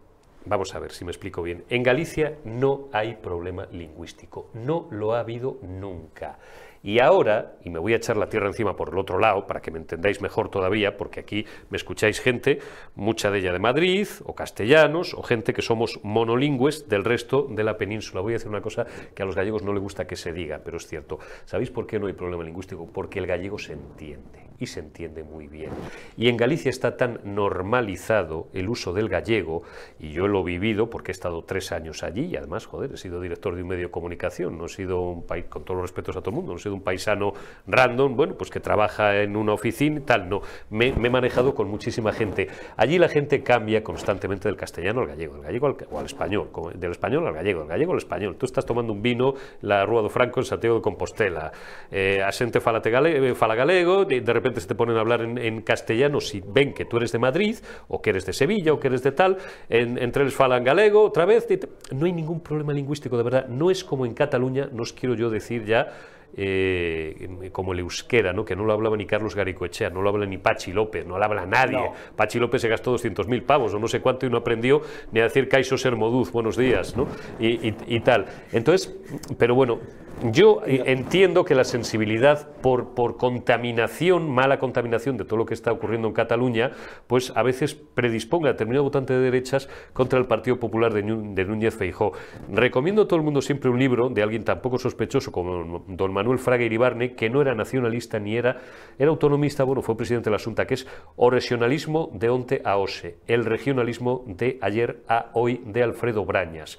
[0.49, 1.65] vamos a ver si me explico bien.
[1.69, 6.39] En Galicia no hay problema lingüístico, no lo ha habido nunca.
[6.83, 9.61] Y ahora, y me voy a echar la tierra encima por el otro lado, para
[9.61, 12.61] que me entendáis mejor todavía, porque aquí me escucháis gente,
[12.95, 17.65] mucha de ella de Madrid, o castellanos, o gente que somos monolingües del resto de
[17.65, 18.21] la península.
[18.21, 20.61] Voy a decir una cosa que a los gallegos no les gusta que se diga,
[20.65, 21.19] pero es cierto.
[21.45, 22.87] ¿Sabéis por qué no hay problema lingüístico?
[22.87, 25.71] Porque el gallego se entiende, y se entiende muy bien.
[26.17, 29.63] Y en Galicia está tan normalizado el uso del gallego,
[29.99, 32.97] y yo lo he vivido porque he estado tres años allí, y además, joder, he
[32.97, 35.83] sido director de un medio de comunicación, no he sido un país, con todos los
[35.83, 37.33] respetos a todo el mundo, no he sido un paisano
[37.67, 40.43] random, bueno, pues que trabaja en una oficina tal, no.
[40.71, 42.49] Me, he manejado con muchísima gente.
[42.77, 46.51] Allí la gente cambia constantemente del castellano al gallego, del gallego al, o al español,
[46.75, 48.37] del español al gallego, del gallego al español.
[48.37, 51.53] Tú estás tomando un vino, la Rúa do Franco en Santiago de Compostela,
[51.91, 55.63] eh, asente falate galego, fala galego, de, de, repente se te ponen a hablar en,
[55.63, 57.57] castellano si ven que tú eres de Madrid,
[57.89, 61.03] o que eres de Sevilla, o que eres de tal, en, entre ellos falan galego,
[61.05, 61.47] otra vez,
[61.93, 65.15] no hay ningún problema lingüístico, de verdad, no es como en Cataluña, no os quiero
[65.15, 65.89] yo decir ya,
[66.37, 68.45] eh, como el euskera, ¿no?
[68.45, 71.25] que no lo hablaba ni Carlos Garicoechea, no lo habla ni Pachi López, no lo
[71.25, 71.91] habla nadie.
[72.15, 75.25] Pachi López se gastó 200.000 pavos o no sé cuánto y no aprendió ni a
[75.25, 77.09] decir Caixo Sermoduz, buenos días, ¿no?
[77.41, 78.27] y tal.
[78.53, 78.95] Entonces,
[79.39, 79.81] pero bueno,
[80.23, 85.73] yo entiendo que la sensibilidad por, por, contaminación, mala contaminación de todo lo que está
[85.73, 86.73] ocurriendo en Cataluña,
[87.07, 91.75] pues a veces predisponga a determinado votante de derechas contra el Partido Popular de, Núñez
[91.75, 92.13] Feijó.
[92.53, 96.13] Recomiendo a todo el mundo siempre un libro de alguien tan poco sospechoso como don
[96.13, 98.61] Manuel Fraga Iribarne, que no era nacionalista ni era,
[98.99, 102.77] era autonomista, bueno, fue presidente de la Junta, que es O regionalismo de onte a
[102.77, 106.79] ose, el regionalismo de ayer a hoy de Alfredo Brañas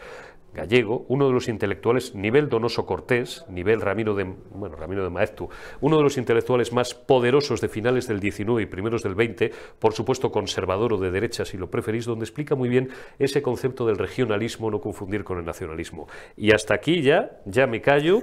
[0.53, 5.49] gallego, uno de los intelectuales, nivel Donoso Cortés, nivel Ramiro de, bueno, Ramiro de Maeztu,
[5.81, 9.93] uno de los intelectuales más poderosos de finales del 19 y primeros del 20, por
[9.93, 13.97] supuesto conservador o de derecha si lo preferís, donde explica muy bien ese concepto del
[13.97, 16.07] regionalismo, no confundir con el nacionalismo.
[16.35, 18.21] Y hasta aquí ya, ya me callo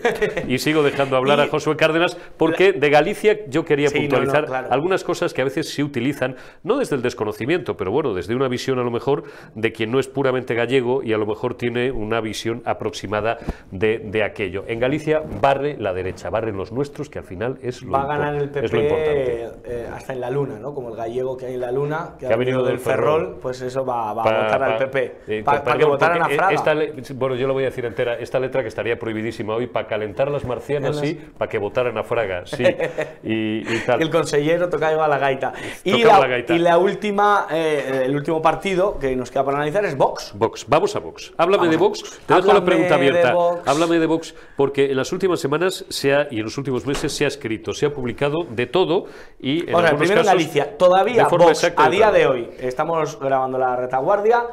[0.48, 5.32] y sigo dejando hablar a Josué Cárdenas, porque de Galicia yo quería puntualizar algunas cosas
[5.32, 8.82] que a veces se utilizan, no desde el desconocimiento, pero bueno, desde una visión a
[8.82, 12.62] lo mejor de quien no es puramente gallego y a lo mejor tiene una visión
[12.64, 13.38] aproximada
[13.70, 14.64] de, aquello.
[14.66, 18.06] En Galicia barre la derecha, barren los nuestros, que al final es lo, Va a
[18.06, 20.74] ganar el PP eh, hasta en la luna, ¿no?
[20.74, 23.84] Como el gallego que hay en la luna, que, ha, venido del Ferrol, pues eso
[23.84, 25.16] va, a votar al PP.
[25.28, 26.74] Eh, para que votaran a Fraga.
[27.14, 30.30] bueno, yo lo voy a decir entera, esta letra que estaría prohibidísima hoy, para calentar
[30.30, 32.64] las marcianas, sí, para que votaran a Fraga, sí.
[33.22, 34.02] y, tal.
[34.02, 35.52] El consellero toca a la gaita.
[35.84, 39.96] Y la, y la última, eh, el último partido que nos queda para analizar es
[39.96, 40.32] Vox.
[40.34, 41.32] Vox, vamos a Vox.
[41.36, 43.34] Háblame de Vox te dejo la pregunta abierta.
[43.66, 47.12] Háblame de Vox, porque en las últimas semanas se ha, y en los últimos meses
[47.12, 49.06] se ha escrito, se ha publicado de todo
[49.38, 54.44] y en sea, primero Galicia, todavía Vox, a día de hoy, estamos grabando la retaguardia,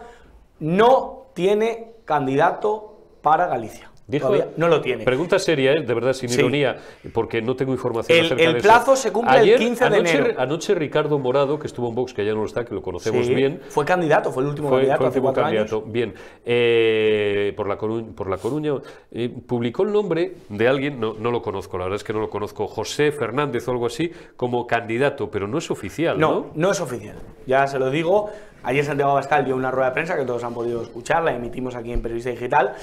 [0.59, 3.92] no tiene candidato para Galicia.
[4.05, 5.05] Dijo, no lo tiene.
[5.05, 5.81] Pregunta seria, ¿eh?
[5.81, 6.77] de verdad, sin ironía,
[7.13, 10.33] porque no tengo información el, acerca el plazo se cumple el 15 de enero.
[10.37, 13.27] Anoche Ricardo Morado, que estuvo en Vox, que ya no lo está, que lo conocemos
[13.29, 13.61] bien.
[13.69, 14.97] Fue candidato, fue el último candidato.
[14.97, 16.13] Fue el último candidato, bien.
[16.45, 18.73] Eh, por, la Coruña, por La Coruña
[19.11, 22.19] eh, publicó el nombre de alguien, no, no, lo conozco, la verdad es que no
[22.19, 26.19] lo conozco, José Fernández o algo así, como candidato, pero no es oficial.
[26.19, 27.15] No, no, no es oficial.
[27.45, 28.29] Ya se lo digo.
[28.65, 31.75] Ayer Santiago Abascal dio una rueda de prensa que todos han podido escuchar, la emitimos
[31.75, 32.75] aquí en Periodista Digital.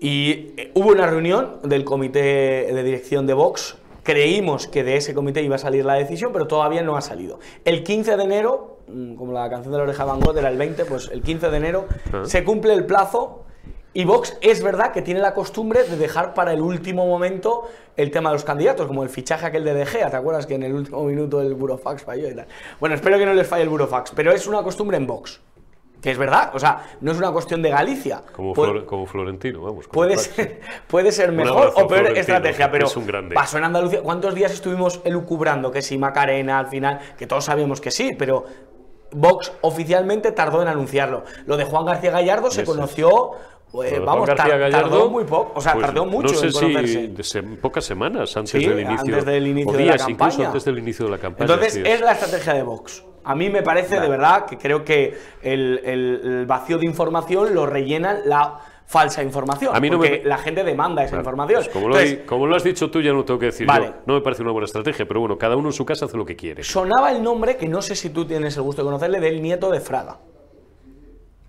[0.00, 3.76] Y eh, hubo una reunión del comité de dirección de Vox.
[4.02, 7.40] Creímos que de ese comité iba a salir la decisión, pero todavía no ha salido.
[7.64, 10.58] El 15 de enero, mm, como la canción de la oreja Van Gogh era el
[10.58, 12.22] 20, pues el 15 de enero ah.
[12.24, 13.44] se cumple el plazo
[13.94, 18.10] y Vox es verdad que tiene la costumbre de dejar para el último momento el
[18.10, 20.64] tema de los candidatos, como el fichaje aquel de De Gea, ¿te acuerdas que en
[20.64, 22.46] el último minuto el burofax falló y tal?
[22.78, 25.40] Bueno, espero que no les falle el burofax, pero es una costumbre en Vox
[26.06, 28.22] que es verdad, o sea, no es una cuestión de Galicia.
[28.30, 28.54] Como,
[28.86, 29.88] como Florentino, vamos.
[29.88, 32.86] Puede ser, puede ser mejor o peor estrategia, pero
[33.34, 34.02] pasó en Andalucía.
[34.04, 37.00] ¿Cuántos días estuvimos elucubrando que si Macarena al final?
[37.18, 38.44] Que todos sabíamos que sí, pero
[39.10, 41.24] Vox oficialmente tardó en anunciarlo.
[41.44, 43.32] Lo de Juan García Gallardo se conoció
[43.76, 47.22] pues, vamos, Gallardo, tardó muy poco, o sea, pues, tardó mucho no sé en conocerse.
[47.22, 50.12] Si pocas semanas antes del inicio, antes del inicio de la campaña.
[50.12, 51.52] incluso antes del inicio de la campaña.
[51.52, 53.04] Entonces, es la estrategia de Vox.
[53.24, 58.20] A mí me parece de verdad que creo que el, vacío de información lo rellena
[58.24, 59.74] la falsa información.
[59.74, 61.64] A mí no porque la gente demanda esa información.
[61.90, 63.94] Pues como, lo has dicho tú, ya no tengo que decir yo.
[64.06, 66.24] No me parece una buena estrategia, pero bueno, cada uno en su casa hace lo
[66.24, 66.62] que quiere.
[66.62, 69.70] Sonaba el nombre, que no sé si tú tienes el gusto de conocerle, del nieto
[69.70, 70.18] de Fraga.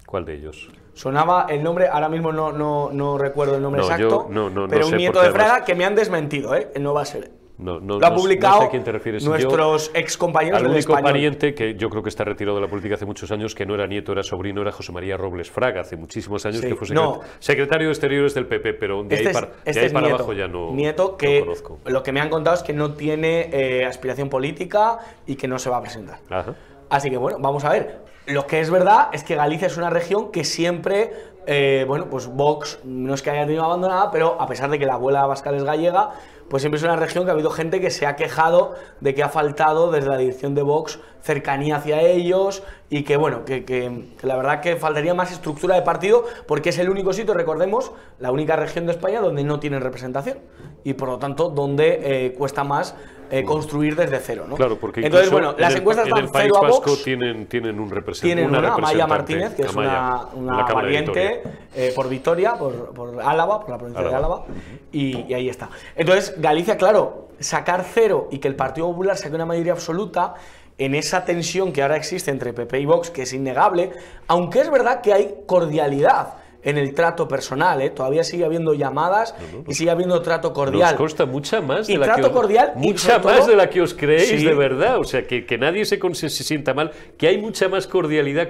[0.08, 0.70] ¿Cuál de ellos?
[0.94, 4.28] Sonaba el nombre, ahora mismo no, no, no recuerdo el nombre exacto,
[4.70, 6.70] pero un nieto de Fraga que me han desmentido, ¿eh?
[6.80, 8.92] No va a ser No, no, Lo ha no publicado no sé a quién te
[8.94, 9.22] refieres.
[9.24, 12.70] Yo- nuestros excompañeros Al del único pariente que yo creo que está retirado de la
[12.70, 15.82] política hace muchos años, que no era nieto, era sobrino, era José María Robles Fraga,
[15.82, 17.16] hace muchísimos años Sí, que fue no.
[17.20, 19.90] secret- secretario de Exteriores del PP, pero de Este ahí es, para, de este ahí
[19.90, 21.80] para nieto, abajo ya no, nieto no que conozco.
[21.86, 25.60] lo que me han contado es que no tiene eh, aspiración política y que no
[25.60, 26.20] se va a presentar.
[26.30, 26.54] Ajá.
[26.90, 28.07] Así que bueno, vamos a ver.
[28.28, 31.14] Lo que es verdad es que Galicia es una región que siempre,
[31.48, 34.86] eh, bueno, pues Vox no es que haya tenido abandonada, pero a pesar de que
[34.86, 36.12] la abuela Bascal es gallega,
[36.50, 39.24] pues siempre es una región que ha habido gente que se ha quejado de que
[39.24, 44.06] ha faltado desde la dirección de Vox cercanía hacia ellos y que bueno, que, que-
[44.18, 47.92] que la verdad que faltaría más estructura de partido porque es el único sitio, recordemos,
[48.20, 50.38] la única región de España donde no tienen representación
[50.86, 52.96] y por lo tanto donde eh, cuesta más
[53.30, 54.56] eh, construir desde cero, ¿no?
[54.56, 57.04] Claro, porque Entonces, bueno, en las el- encuestas en País cero a Vasco Vox.
[57.04, 58.36] tienen, tienen un representante.
[58.42, 61.37] Tienen una, Amaya representante, Martínez, que es Amaya, una, una valiente
[61.76, 64.46] Eh, por Vitoria, por, por Álava, por la provincia de Álava.
[64.92, 65.70] Y, y ahí está.
[65.96, 70.34] Entonces, Galicia, claro, sacar cero y que el Partido Popular saque una mayoría absoluta
[70.80, 73.92] en esa tensión que ahora existe entre PP y Vox, que es innegable,
[74.28, 77.92] aunque es verdad que hay cordialidad en el trato personal, ¿eh?
[77.92, 79.34] todavía sigue habiendo llamadas
[79.68, 80.92] y sigue habiendo trato cordial.
[80.92, 83.48] Nos consta mucha más Y de la trato que os, cordial y mucha más todo-
[83.48, 84.46] de la que os creéis Sí.
[84.46, 87.88] de verdad, o sea que, que nadie se, se sienta mal, que hay mucha más
[87.88, 88.50] cordialidad.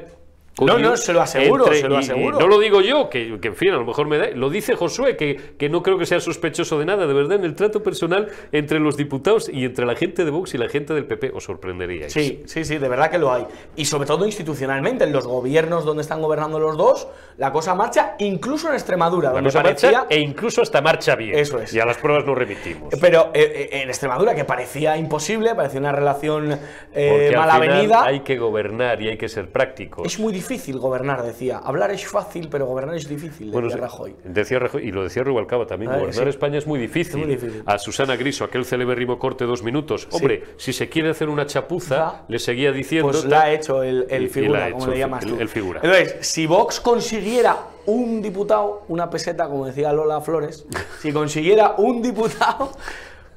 [0.59, 2.39] No, no, se lo aseguro, se lo y- y aseguro.
[2.39, 4.75] no lo digo yo, que, que, en fin, a lo mejor me da, lo dice
[4.75, 7.83] Josué, que, que no creo que sea sospechoso de nada, de verdad, en el trato
[7.83, 11.31] personal entre los diputados y entre la gente de Vox y la gente del PP,
[11.35, 12.11] os sorprenderíais.
[12.11, 13.45] Sí, sí, sí, de verdad que lo hay.
[13.75, 18.15] Y sobre todo institucionalmente, en los gobiernos donde están gobernando los dos, la cosa marcha,
[18.17, 19.91] incluso en Extremadura, La donde cosa parecía...
[19.91, 21.37] marcha e incluso hasta marcha bien.
[21.37, 21.71] Eso es.
[21.73, 22.93] Y a las pruebas nos remitimos.
[22.99, 26.59] Pero eh, eh, en Extremadura, que parecía imposible, parecía una relación
[26.95, 30.07] eh, mal avenida, hay que gobernar y hay que ser prácticos.
[30.07, 30.46] es muy difícil
[30.79, 31.57] gobernar, decía.
[31.57, 34.15] Hablar es fácil, pero gobernar es difícil, decía sí, Rajoy.
[34.23, 36.29] Decía Rajoy, y lo decía Rubalcaba también, Ay, gobernar sí.
[36.29, 37.17] España es muy difícil.
[37.17, 37.63] Muy difícil.
[37.65, 40.07] A Susana Griso, aquel celebérrimo corte dos minutos.
[40.11, 43.09] Hombre, si se quiere hacer una chapuza, le seguía diciendo...
[43.11, 45.39] Pues la ha hecho el, el Y- y figura, como hecho le llamas el- tú.
[45.39, 45.79] el figura.
[45.83, 50.65] Entonces, si Vox consiguiera un diputado, una peseta, como decía Lola Flores,
[51.01, 52.71] si consiguiera un diputado,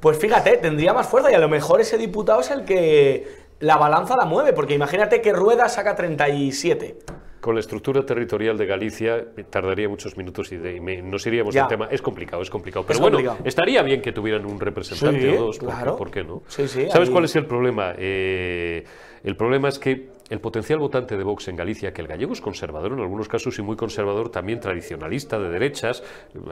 [0.00, 3.76] pues fíjate, tendría más fuerza y a lo mejor ese diputado es el que la
[3.76, 6.98] balanza la mueve, porque imagínate que Rueda saca 37.
[7.40, 11.54] Con la estructura territorial de Galicia tardaría muchos minutos y, de- y me- nos iríamos
[11.54, 11.62] Ya.
[11.62, 11.88] del tema.
[11.90, 12.84] Es complicado, es complicado.
[12.86, 13.48] Pero Es bueno, complicado.
[13.48, 15.58] estaría bien que tuvieran un representante Sí, o dos.
[15.58, 15.96] ¿por qué- claro.
[15.96, 16.42] ¿Por qué no?
[16.48, 17.94] Sí, sí, ¿Sabes ahí- cuál es el problema?
[17.96, 18.84] Eh,
[19.24, 22.42] el problema es que el potencial votante de Vox en Galicia, que el gallego es
[22.42, 26.02] conservador en algunos casos y muy conservador, también tradicionalista, de derechas,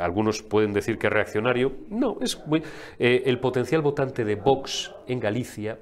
[0.01, 1.73] algunos pueden decir que es reaccionario.
[1.91, 2.63] No, es muy.
[2.99, 5.79] eh, el potencial votante de Vox en Galicia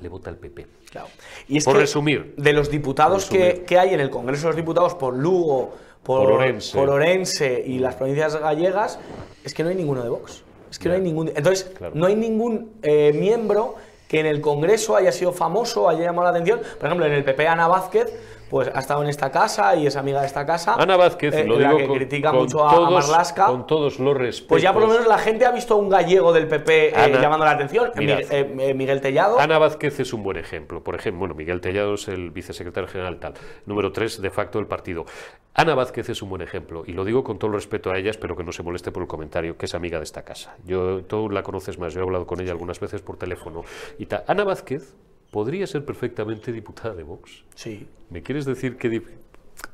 [0.00, 0.66] le vota al PP.
[0.90, 1.08] Claro.
[1.48, 2.34] Y es Por que resumir.
[2.36, 6.22] de los diputados que, que hay en el Congreso de los Diputados por Lugo, por,
[6.24, 6.76] Por Orense.
[6.78, 8.98] por Orense y las provincias gallegas,
[9.44, 10.42] es que no hay ninguno de Vox.
[10.70, 11.28] Es que no hay ningún.
[11.28, 11.94] Entonces, Claro.
[11.96, 13.74] no hay ningún eh, miembro
[14.08, 16.60] que en el Congreso haya sido famoso, haya llamado la atención.
[16.78, 18.12] Por ejemplo, en el PP, Ana Vázquez,
[18.48, 20.74] pues ha estado en esta casa y es amiga de esta casa.
[20.78, 23.46] Ana Vázquez, eh, lo la digo que con, critica con mucho a, a todos, Marlaska.
[23.46, 24.48] con todos los respetos.
[24.48, 27.18] Pues ya por lo menos la gente ha visto a un gallego del PP eh,
[27.20, 27.90] llamando la atención.
[27.96, 28.20] mirad.
[28.20, 29.38] Eh, eh, Miguel Tellado.
[29.40, 30.82] Ana Vázquez es un buen ejemplo.
[30.82, 34.66] Por ejemplo, bueno, Miguel Tellado es el vicesecretario general tal, número tres de facto del
[34.66, 35.04] partido.
[35.54, 38.10] Ana Vázquez es un buen ejemplo, y lo digo con todo el respeto a ella,
[38.10, 40.54] espero que no se moleste por el comentario, que es amiga de esta casa.
[40.66, 43.64] Yo, tú la conoces más, yo he hablado con ella algunas veces por teléfono
[43.98, 44.22] y tal.
[44.26, 44.94] Ana Vázquez
[45.36, 47.44] podría ser perfectamente diputada de Vox.
[47.54, 47.86] Sí.
[48.08, 49.02] ¿Me quieres decir que...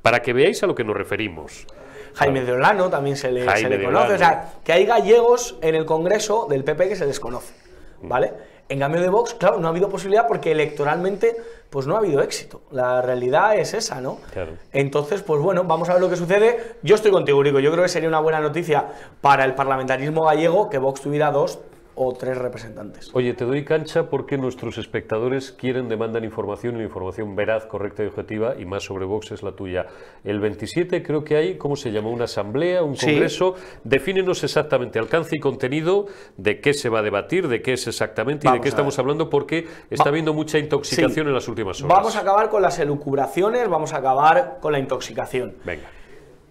[0.03, 1.68] Para que veáis a lo que nos referimos.
[2.14, 3.87] Jaime de Olano también se le, se le conoce.
[3.87, 4.14] Olano.
[4.16, 7.55] O sea, que hay gallegos en el Congreso del PP que se desconoce.
[8.03, 8.33] ¿Vale?
[8.68, 11.37] En cambio de Vox, claro, no ha habido posibilidad porque electoralmente
[11.70, 12.62] pues no ha habido éxito.
[12.72, 14.18] La realidad es esa, ¿no?
[14.33, 14.55] Claro.
[14.72, 16.75] Entonces, pues bueno, vamos a ver lo que sucede.
[16.83, 17.61] Yo estoy contigo, Rico.
[17.61, 18.85] Yo creo que sería una buena noticia
[19.20, 21.61] para el parlamentarismo gallego que Vox tuviera dos
[21.94, 23.11] o tres representantes.
[23.14, 28.02] Oye, te doy cancha porque nuestros espectadores quieren, demandan información y la información veraz, correcta
[28.02, 29.87] y objetiva, y más sobre Vox es la tuya.
[30.24, 32.09] El 27 creo que hay, ¿cómo se llama?
[32.09, 33.07] Una asamblea, un Sí.
[33.07, 33.55] congreso.
[33.85, 38.48] Defínenos exactamente alcance y contenido de qué se va a debatir, de qué es exactamente
[38.48, 39.02] y de qué estamos ver.
[39.05, 41.28] hablando, porque está Va- habiendo mucha intoxicación Sí.
[41.28, 41.96] en las últimas horas.
[41.96, 45.57] Vamos a acabar con las elucubraciones, vamos a acabar con la intoxicación.
[45.64, 45.85] Venga.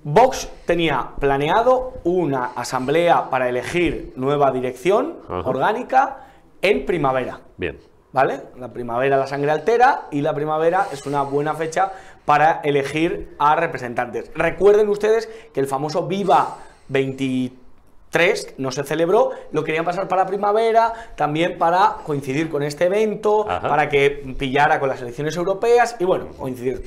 [0.04, 5.48] Vox tenía planeado una asamblea para elegir nueva dirección Ajá.
[5.48, 6.18] orgánica
[6.62, 7.42] en primavera.
[7.58, 7.78] Bien.
[8.12, 8.42] ¿Vale?
[8.58, 11.92] La primavera la sangre altera y la primavera es una buena fecha
[12.26, 14.32] para elegir a representantes.
[14.36, 16.58] Recuerden ustedes que el famoso Viva
[16.90, 23.50] 23 no se celebró, lo querían pasar para primavera, también para coincidir con este evento,
[23.50, 23.70] Ajá.
[23.70, 26.84] para que pillara con las elecciones europeas y bueno, coincidir.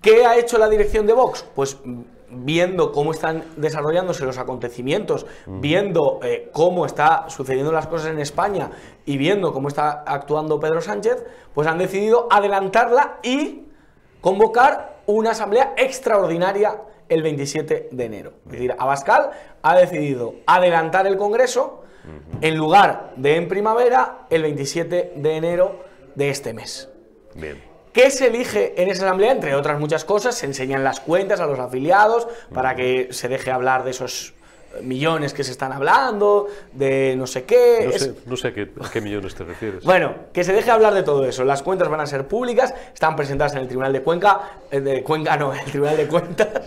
[0.00, 1.44] ¿Qué ha hecho la dirección de Vox?
[1.54, 8.10] Pues mm, viendo cómo están desarrollándose los acontecimientos, viendo eh, cómo está sucediendo las cosas
[8.10, 8.70] en España
[9.04, 11.24] y viendo cómo está actuando Pedro Sánchez,
[11.54, 13.66] pues han decidido adelantarla y
[14.20, 18.32] convocar una asamblea extraordinaria el 27 de enero.
[18.46, 19.30] Es decir, Abascal
[19.62, 21.84] ha decidido adelantar el Congreso
[22.40, 25.84] en lugar de en primavera el 27 de enero
[26.14, 26.88] de este mes.
[27.34, 27.65] Bien.
[27.96, 29.32] ¿Qué se elige en esa asamblea?
[29.32, 33.50] Entre otras muchas cosas, se enseñan las cuentas a los afiliados para que se deje
[33.50, 34.34] hablar de esos
[34.82, 37.82] millones que se están hablando, de no sé qué.
[37.84, 39.84] No Es- sé, no sé a, qué, a qué millones te refieres.
[39.84, 41.44] Bueno, que se deje hablar de todo eso.
[41.44, 45.02] Las cuentas van a ser públicas, están presentadas en el Tribunal de Cuenca, eh, de
[45.02, 46.48] Cuenca no, en el Tribunal de Cuentas.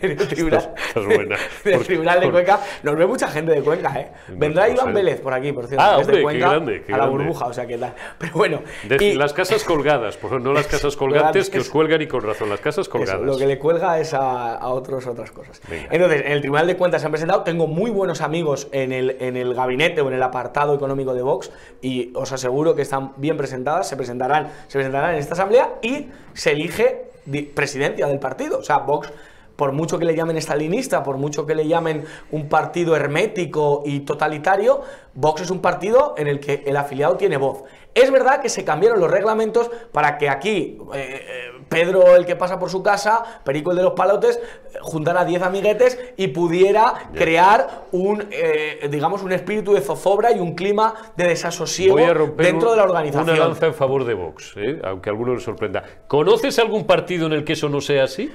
[0.00, 1.36] En el Tribunal, Estás- estás buena.
[1.64, 2.60] en el Por- Tribunal de Cuenca.
[2.84, 4.12] Nos ve mucha gente de Cuenca, ¿eh?
[4.28, 4.92] Vendrá no Iván sé.
[4.92, 5.84] Vélez por aquí, por cierto.
[5.84, 7.24] Ah, de hombre, qué Cuenca grande, qué a la grande.
[7.24, 7.92] burbuja, o sea que tal.
[8.16, 8.62] Pero bueno.
[8.88, 12.22] De- y- las casas colgadas, por no las casas colgantes que os cuelgan y con
[12.22, 13.16] razón, las casas colgadas.
[13.16, 15.60] Eso, lo que le cuelga es a, a otros otras cosas.
[15.68, 15.88] Venga.
[15.90, 17.42] Entonces, en el Tribunal de Cuentas han presentado.
[17.42, 21.22] Tengo muy buenos amigos en el, en el gabinete o en el apartado económico de
[21.22, 21.50] Vox
[21.80, 23.88] y os aseguro que están bien presentadas.
[23.88, 27.06] Se presentarán, se presentarán en esta asamblea y se elige
[27.54, 28.58] presidencia del partido.
[28.58, 29.12] O sea, Vox.
[29.56, 34.00] Por mucho que le llamen estalinista, por mucho que le llamen un partido hermético y
[34.00, 34.82] totalitario,
[35.14, 37.62] Vox es un partido en el que el afiliado tiene voz.
[37.96, 42.36] Es verdad que se cambiaron los reglamentos para que aquí eh, eh, Pedro, el que
[42.36, 47.08] pasa por su casa, Perico, el de los palotes, eh, juntara 10 amiguetes y pudiera
[47.14, 51.96] crear un, eh, digamos, un espíritu de zozobra y un clima de desasosiego
[52.36, 53.30] dentro de la organización.
[53.36, 54.78] una lanza en favor de Vox, ¿eh?
[54.84, 55.82] aunque a alguno le sorprenda.
[56.06, 58.30] ¿Conoces algún partido en el que eso no sea así?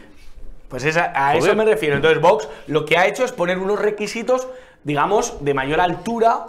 [0.68, 1.96] Pues esa- a eso me refiero.
[1.98, 4.48] Entonces, Vox lo que ha hecho es poner unos requisitos,
[4.84, 6.46] digamos, de mayor altura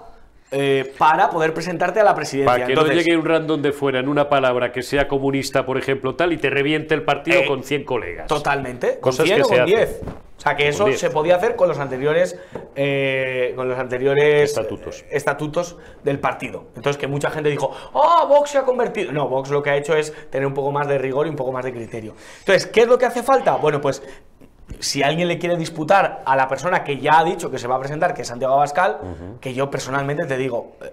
[0.52, 2.52] eh, para poder presentarte a la presidencia.
[2.52, 5.64] Para que Entonces, no llegue un random de fuera en una palabra que sea comunista,
[5.66, 8.26] por ejemplo, tal, y te reviente el partido Eh, con 100 colegas.
[8.26, 9.76] Totalmente, con Cosas 100 que o se con hacen.
[9.76, 10.00] 10.
[10.36, 10.98] O sea, que eso 10.
[11.00, 12.36] se podía hacer con los anteriores
[12.74, 15.04] eh, con los anteriores Estatutos.
[15.10, 16.64] estatutos del partido.
[16.74, 19.76] Entonces que mucha gente dijo, "Ah, Vox se ha convertido." No, Vox lo que ha
[19.76, 22.14] hecho es tener un poco más de rigor y un poco más de criterio.
[22.40, 23.52] Entonces, ¿qué es lo que hace falta?
[23.56, 24.02] Bueno, pues
[24.80, 27.76] si alguien le quiere disputar a la persona que ya ha dicho que se va
[27.76, 28.98] a presentar, que es Santiago Abascal,
[29.40, 30.92] que yo personalmente te digo, eh,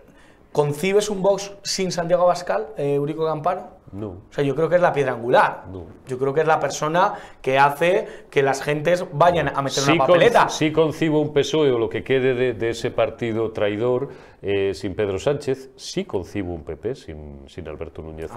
[0.51, 3.79] ¿concibes un Vox sin Santiago Abascal, eh, Eurico Campano?
[3.91, 4.07] No.
[4.09, 5.63] O sea, yo creo que es la piedra angular.
[5.71, 5.85] No.
[6.07, 9.91] Yo creo que es la persona que hace que las gentes vayan a meter Sí,
[9.93, 10.47] una con- papeleta.
[10.49, 14.09] sí concibo un PSOE o lo que quede de, de ese partido traidor
[14.43, 15.71] eh, sin Pedro Sánchez.
[15.75, 18.35] Sí concibo un PP sin, sin Alberto Núñez Ah.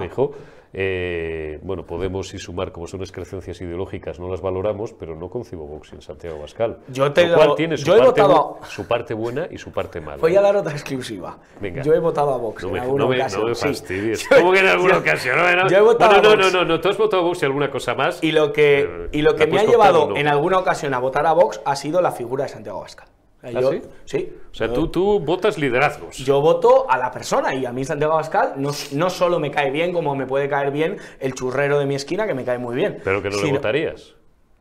[0.75, 5.67] Eh, bueno, Podemos y Sumar, como son excrecencias ideológicas, no las valoramos, pero no concibo
[5.67, 6.79] Vox sin Santiago Abascal.
[6.89, 9.47] Yo te lo cual lo- tiene su yo he parte, votado bu- su parte buena
[9.51, 10.17] y su parte mala.
[10.17, 11.37] Voy a dar otra exclusiva.
[11.61, 11.83] Venga.
[11.83, 13.43] Yo he votado a Vox No en me, alguna no me- ocasión.
[13.43, 13.69] no me sí.
[13.69, 14.23] fastidies.
[14.31, 15.37] Yo- ¿Cómo que en alguna yo- ocasión?
[15.37, 16.53] No, no, yo he votado Bueno, a no, no, Vox.
[16.55, 18.23] no, no, tú has votado a Vox y alguna cosa más.
[18.25, 20.17] Y lo que, Eh, y lo que ¿la me ha llevado no?
[20.17, 23.09] en alguna ocasión a votar a Vox ha sido la figura de Santiago Abascal.
[23.43, 23.83] ¿Ah, yo- sí?
[24.05, 24.33] Sí.
[24.51, 26.17] O sea, Yo- tú, tú votas liderazgos.
[26.19, 29.71] Yo voto a la persona y a mí Santiago Abascal no, no solo me cae
[29.71, 32.77] bien como me puede caer bien el churrero de mi esquina que me cae muy
[32.77, 33.01] bien.
[33.03, 34.15] pero que no le votarías.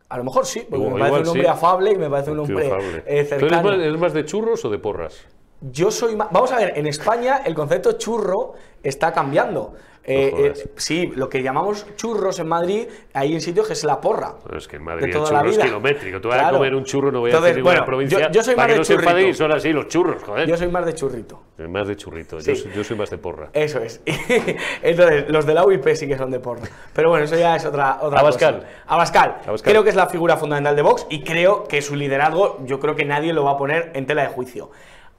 [0.10, 1.48] A lo mejor sí, porque Igual- me parece igual un hombre sí.
[1.50, 2.76] afable y me parece un hombre eh, ¿Tú
[3.08, 3.64] eres cercano.
[3.64, 5.26] más, eres más de churros o de porras?
[5.62, 6.28] Yo soy más.
[6.32, 9.76] Vamos a ver, en España el concepto churro está cambiando.
[10.04, 14.02] Eh, eh, sí, lo que llamamos churros en Madrid, hay en sitios que es la
[14.02, 14.34] porra.
[14.58, 16.20] Es que en de Madrid el toda churro la es kilométrico.
[16.22, 18.20] Tú vas a comer un churro, no voy a decir ninguna bueno, provincia.
[18.20, 19.38] yo- yo soy para más que de no churrito.
[19.38, 20.48] son así los churros, joder.
[20.50, 21.44] Yo soy más de churrito.
[21.70, 22.42] Más de churrito.
[22.42, 22.50] Sí.
[22.52, 23.50] Yo, soy- yo soy más de porra.
[23.54, 24.02] Eso es.
[24.82, 26.64] Entonces, los de la UIP sí que son de porra.
[26.94, 28.56] Pero bueno, eso ya es otra, otra Abascal.
[28.56, 28.68] cosa.
[28.88, 29.36] Abascal.
[29.48, 29.72] Abascal.
[29.72, 32.96] Creo que es la figura fundamental de Vox y creo que su liderazgo, yo creo
[32.96, 34.72] que nadie lo va a poner en tela de juicio.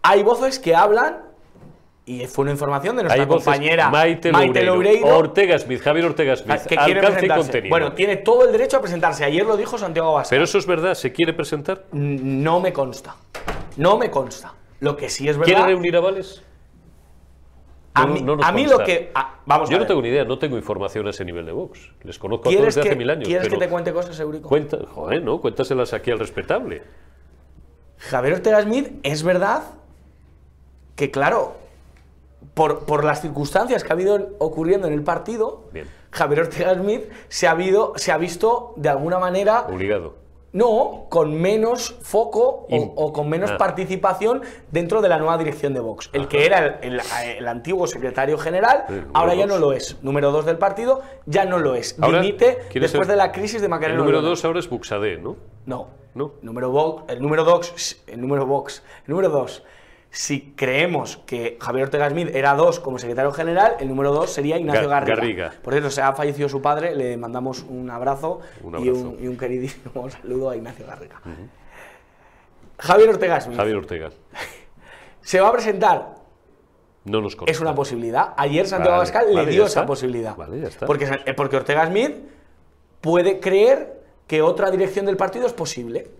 [0.02, 1.18] Hay voces que hablan,
[2.04, 6.34] y fue una información de nuestra voces compañera Maite, Loureiro, Loureiro, Ortega Smith, Javier Ortega
[6.36, 7.42] Smith, que quiere presentarse.
[7.42, 7.70] contenido.
[7.70, 9.24] Bueno, tiene todo el derecho a presentarse.
[9.24, 10.30] Ayer lo dijo Santiago Abascal.
[10.36, 11.84] Pero eso es verdad, ¿se quiere presentar?
[11.92, 13.16] No me consta.
[13.76, 14.52] No me consta.
[14.80, 15.52] Lo que sí es verdad.
[15.54, 16.42] ¿Quiere reunir avales?
[17.94, 19.10] a No- mí, no a mí lo que.
[19.14, 21.52] a- vamos Yo a no tengo ni idea, no tengo información a ese nivel de
[21.52, 21.90] Vox.
[22.02, 23.28] Les conozco a todos ¿Quieres, desde que, hace mil años.
[23.28, 24.48] ¿quieres que te cuente cosas, Eurico?
[24.48, 25.40] Cuenta, joder, ¿no?
[25.40, 26.82] Cuéntaselas aquí al respetable.
[27.98, 29.62] Javier Ortega Smith, es verdad
[30.96, 31.54] que, claro,
[32.54, 35.86] por, por las circunstancias que ha habido ocurriendo en el partido, Bien.
[36.10, 40.14] Javier Ortega Smith se ha, habido, se ha visto de alguna manera, Obligado.
[40.52, 43.56] no, con menos foco o, con menos Ah.
[43.56, 46.10] participación dentro de la nueva dirección de Vox.
[46.12, 47.00] El que era el, el-
[47.38, 49.54] el antiguo secretario general, El ahora ya dos.
[49.58, 49.96] no lo es.
[50.02, 51.96] Número dos del partido, ya no lo es.
[52.02, 55.16] Ahora, Dimite ¿quiere después de la crisis de Macarena El número dos ahora es Buxadé,
[55.16, 55.36] ¿no?
[55.64, 55.88] No.
[56.14, 56.32] ¿No?
[56.42, 59.62] Número el número dos, el número Vox, el número dos
[60.14, 64.58] si creemos que Javier Ortega Smith era dos como secretario general, el número dos sería
[64.58, 65.16] Ignacio Ga- Garriga.
[65.16, 65.52] Garriga.
[65.62, 69.26] Por cierto, se ha fallecido su padre, le mandamos un abrazo, Un Y, un, y
[69.26, 71.18] un queridísimo saludo a Ignacio Garriga.
[72.78, 74.10] Javier Ortega Smith Javier Ortega.
[75.22, 76.14] se va a presentar.
[77.04, 77.50] No nos consta.
[77.50, 78.34] Es una posibilidad.
[78.36, 80.36] Ayer Santiago Vale, Abascal vale, le dio esa posibilidad.
[80.36, 80.86] Vale, ya está.
[80.86, 81.06] Porque,
[81.36, 82.16] porque Ortega Smith
[83.00, 86.10] puede creer que otra dirección del partido es posible.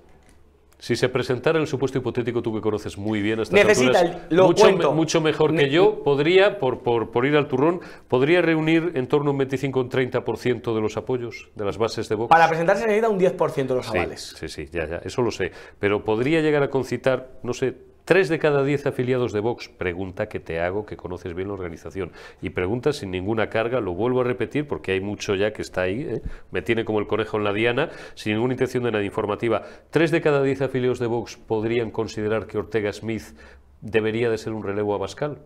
[0.82, 4.26] Si se presentara el supuesto hipotético, tú que conoces muy bien a estas Necesita alturas,
[4.30, 4.90] lo mucho, cuento.
[4.90, 9.06] me- mucho mejor que yo, podría, por, por, por ir al turrón, podría reunir en
[9.06, 12.30] torno a un 25 o un 30% de los apoyos de las bases de Vox.
[12.30, 14.34] Para presentarse necesita un 10% de los Sí, avales.
[14.36, 15.52] Sí, sí, ya, ya, eso lo sé.
[15.78, 19.68] Pero podría llegar a concitar, no sé, tres de cada diez afiliados de Vox.
[19.68, 22.12] Pregunta que te hago, que conoces bien la organización.
[22.40, 25.82] Y pregunta sin ninguna carga, lo vuelvo a repetir porque hay mucho ya que está
[25.82, 26.22] ahí, ¿eh?
[26.50, 29.62] me tiene como el conejo en la diana, sin ninguna intención de nada informativa.
[29.90, 33.36] Tres de cada diez afiliados de Vox podrían considerar que Ortega Smith
[33.80, 35.38] debería de ser un relevo a Bascal.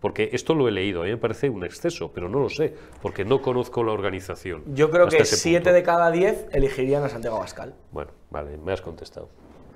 [0.00, 2.74] Porque esto lo he leído, a mí me parece un exceso, pero no lo sé,
[3.00, 4.62] porque no conozco la organización.
[4.74, 5.72] Yo creo que ese 7 punto.
[5.72, 7.74] de cada 10 elegirían a Santiago Abascal.
[7.92, 9.30] Bueno, vale, me has contestado.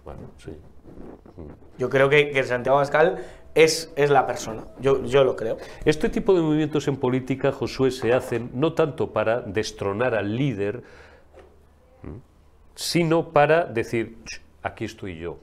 [0.05, 0.53] Bueno, sí.
[1.78, 3.18] Yo creo que, que Santiago Abascal
[3.55, 4.64] es, es la persona.
[4.80, 5.57] Yo, yo lo creo.
[5.84, 10.82] Este tipo de movimientos en política, Josué, se hacen no tanto para destronar al líder,
[12.74, 15.38] sino para decir, "Ch, aquí estoy yo.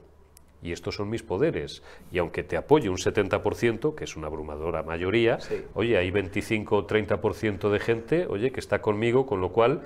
[0.60, 1.82] Y estos son mis poderes.
[2.10, 5.62] Y aunque te apoye un 70%, que es una abrumadora mayoría, Sí.
[5.74, 9.82] oye, hay 25 o 30% de gente, oye, que está conmigo, con lo cual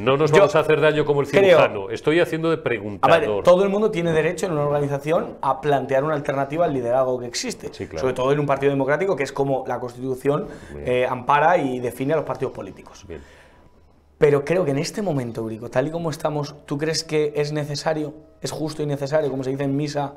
[0.00, 1.90] no nos Yo vamos a hacer daño como el creo- cirujano.
[1.90, 3.20] Estoy haciendo de A preguntador.
[3.20, 7.18] ver, todo el mundo tiene derecho en una organización a plantear una alternativa al liderazgo
[7.20, 7.68] que existe.
[7.72, 8.00] Sí, claro.
[8.00, 10.46] Sobre todo en un partido democrático, que es como la Constitución
[10.84, 13.04] eh, ampara y define a los partidos políticos.
[13.06, 13.20] Bien.
[14.18, 17.52] Pero creo que en este momento, Eurico, tal y como estamos, ¿tú crees que es
[17.52, 18.12] necesario,
[18.42, 20.14] es justo y necesario, como se dice en misa,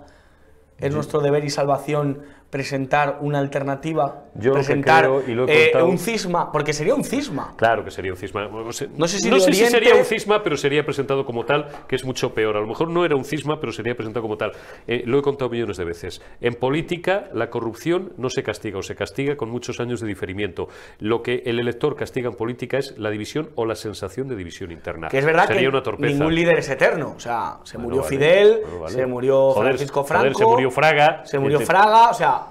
[0.80, 4.26] es nuestro deber y salvación presentar una alternativa?
[4.36, 7.56] Yo lo que presentar creo, y lo he eh, un cisma, porque sería un cisma.
[7.58, 8.48] Claro que sería un cisma.
[8.48, 11.68] No sé, No sé si no si sería un cisma, pero sería presentado como tal,
[11.88, 12.56] que es mucho peor.
[12.56, 14.52] A lo mejor no era un cisma, pero sería presentado como tal.
[14.86, 16.22] Eh, lo he contado millones de veces.
[16.42, 20.68] En política, la corrupción no se castiga o se castiga con muchos años de diferimiento.
[21.00, 24.72] Lo que el elector castiga en política es la división o la sensación de división
[24.72, 25.08] interna.
[25.08, 26.14] Que es verdad sería que una torpeza.
[26.14, 27.14] ningún líder es eterno.
[27.18, 28.94] O sea, se Bueno, murió vale, Fidel, bueno, vale.
[28.96, 31.26] se murió Francisco joder, Franco, se murió Fraga.
[31.26, 32.47] se murió Fraga, o sea,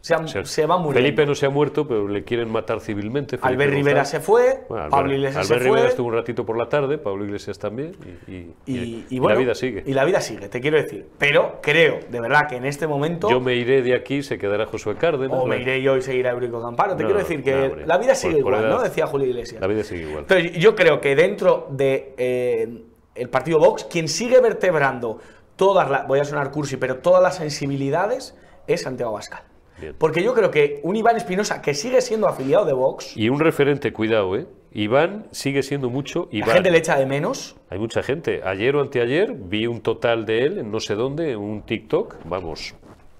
[0.00, 1.00] se, ha- o sea, se va muriendo.
[1.00, 3.38] Felipe no se ha muerto, pero le quieren matar civilmente.
[3.38, 4.08] Felipe Albert Rivera González.
[4.10, 5.76] se fue, Bueno, Pablo Albert- Iglesias Albert se fue.
[5.76, 7.96] Rivera estuvo un ratito por la tarde, Pablo Iglesias también,
[8.28, 8.32] y,
[8.70, 9.82] y- y, bueno, la vida sigue.
[9.86, 11.06] Y la vida sigue, te quiero decir.
[11.16, 13.30] Pero creo, de verdad, que en este momento.
[13.30, 15.38] Yo me iré de aquí, se quedará Josué Cárdenas.
[15.40, 16.96] o me iré yo y seguirá Eurico Campano.
[16.96, 18.76] Te No, quiero decir que no, hombre, la vida sigue por igual, edad.
[18.76, 18.82] ¿no?
[18.82, 19.58] Decía Julio Iglesias.
[19.58, 20.26] La vida sigue igual.
[20.28, 22.82] Entonces, yo creo que dentro de eh,
[23.14, 25.18] el partido Vox, quien sigue vertebrando
[25.56, 28.36] todas las, voy a sonar cursi, pero todas las sensibilidades
[28.66, 29.42] es Santiago Abascal.
[29.80, 29.94] Bien.
[29.98, 33.40] Porque yo creo que un Iván Espinosa que sigue siendo afiliado de Vox, Y un
[33.40, 34.46] referente, cuidado, ¿eh?
[34.72, 36.50] Iván sigue siendo mucho la Iván.
[36.54, 37.56] gente le echa de menos.
[37.70, 38.42] Hay mucha gente.
[38.44, 42.16] Ayer o anteayer vi un total de él en no sé dónde, en un TikTok,
[42.24, 42.74] vamos,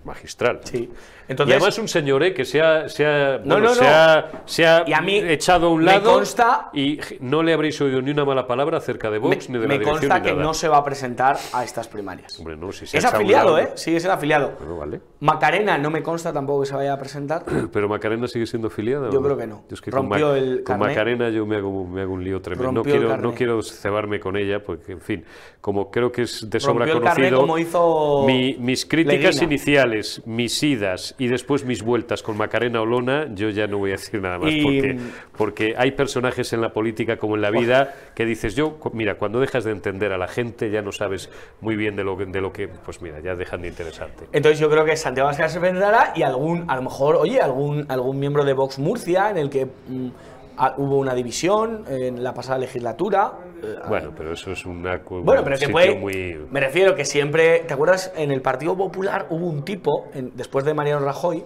[0.05, 0.61] magistral.
[0.65, 0.91] Sí.
[1.29, 2.35] Y Entonces, además un señor ¿eh?
[2.35, 3.89] que se ha, se ha, No, bueno, no, se no.
[3.91, 7.53] ha- se ha Y a mí echado a un me lado consta- y no le
[7.55, 9.99] habréis oído ni una mala palabra acerca de me, Vox ni de la me dirección
[10.11, 12.39] consta que no se va a presentar a estas primarias.
[12.39, 13.71] Hombre, no, si se es afiliado, ¿eh?
[13.75, 14.53] Sigue siendo afiliado.
[14.59, 15.01] Bueno, vale.
[15.21, 17.45] Macarena no me consta tampoco que se vaya a presentar.
[17.73, 19.11] Pero Macarena sigue siendo afiliada.
[19.11, 19.65] Yo ¿o creo que no.
[19.69, 20.79] Yo es que con Rompió Ma- el con.
[20.79, 22.71] Macarena yo me hago, me hago un lío tremendo.
[22.73, 25.25] No Rompió el quiero, no quiero cebarme con ella, porque, en fin,
[25.61, 29.37] como creo que es de sobra Rompió el carné conocido, como hizo mi- mis críticas
[29.37, 29.45] Leguina.
[29.45, 33.93] iniciales, mis idas y después mis vueltas con Macarena Olona, yo ya no voy a
[33.95, 34.99] decir nada más, Y- porque,
[35.37, 39.41] porque hay personajes en la política como en la vida que dices, yo, mira, cuando
[39.41, 42.41] dejas de entender a la gente ya no sabes muy bien de lo, que- de
[42.41, 44.25] lo que, pues mira, ya dejan de interesarte.
[44.33, 47.87] Entonces yo creo que Santiago Abascal se presentará y algún, a lo mejor, oye, algún,
[47.89, 50.09] algún miembro de Vox Murcia en el que mm,
[50.57, 53.33] ah, hubo una división en la pasada legislatura.
[53.63, 55.95] eh, Bueno, pero eso es una, Bueno, pero que puede.
[55.95, 56.47] muy...
[56.51, 57.61] Me refiero que siempre.
[57.61, 58.13] ¿Te acuerdas?
[58.17, 61.45] En el Partido Popular hubo un tipo, en- después de Mariano Rajoy,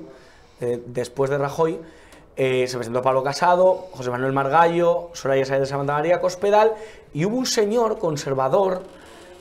[0.60, 1.78] eh, después de Rajoy,
[2.36, 6.72] eh, se presentó Pablo Casado, José Manuel Margallo, Soraya Sáenz de Santa María Cospedal,
[7.12, 8.82] y hubo un señor conservador,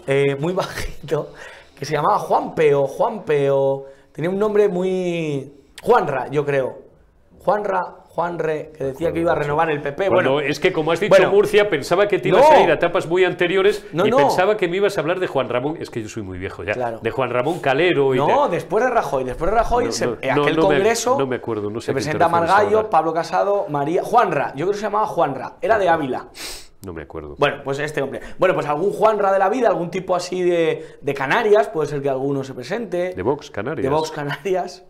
[0.07, 1.29] eh, muy bajito,
[1.77, 5.53] que se llamaba Juan Peo, Juan Peo, tenía un nombre muy.
[5.83, 6.79] Juanra, yo creo.
[7.45, 7.95] Juanra,
[8.27, 10.09] Juanre, que decía que iba a renovar el PP.
[10.09, 11.29] Bueno, Bueno, es que como has dicho bueno.
[11.29, 12.57] Murcia, pensaba que te ibas No.
[12.57, 14.17] a ir a etapas muy anteriores No, y no.
[14.17, 16.63] pensaba que me ibas a hablar de Juan Ramón, es que yo soy muy viejo
[16.63, 16.97] ya, Claro.
[16.99, 20.31] de Juan Ramón Calero y No, de- después de Rajoy, después de Rajoy, se- eh,
[20.31, 21.15] aquel me- congreso.
[21.19, 22.89] no me acuerdo, no sé Se presenta Margallo.
[22.89, 24.01] Pablo Casado, María.
[24.03, 26.29] Juanra, yo creo que se llamaba Juanra, era de Ávila.
[26.87, 27.35] No me acuerdo.
[27.37, 28.21] Bueno, pues este hombre.
[28.39, 32.01] Bueno, pues algún Juanra de la vida, algún tipo así de, de Canarias, puede ser
[32.01, 33.13] que alguno se presente.
[33.15, 33.83] De Vox Canarias.
[33.83, 34.83] De Vox Canarias.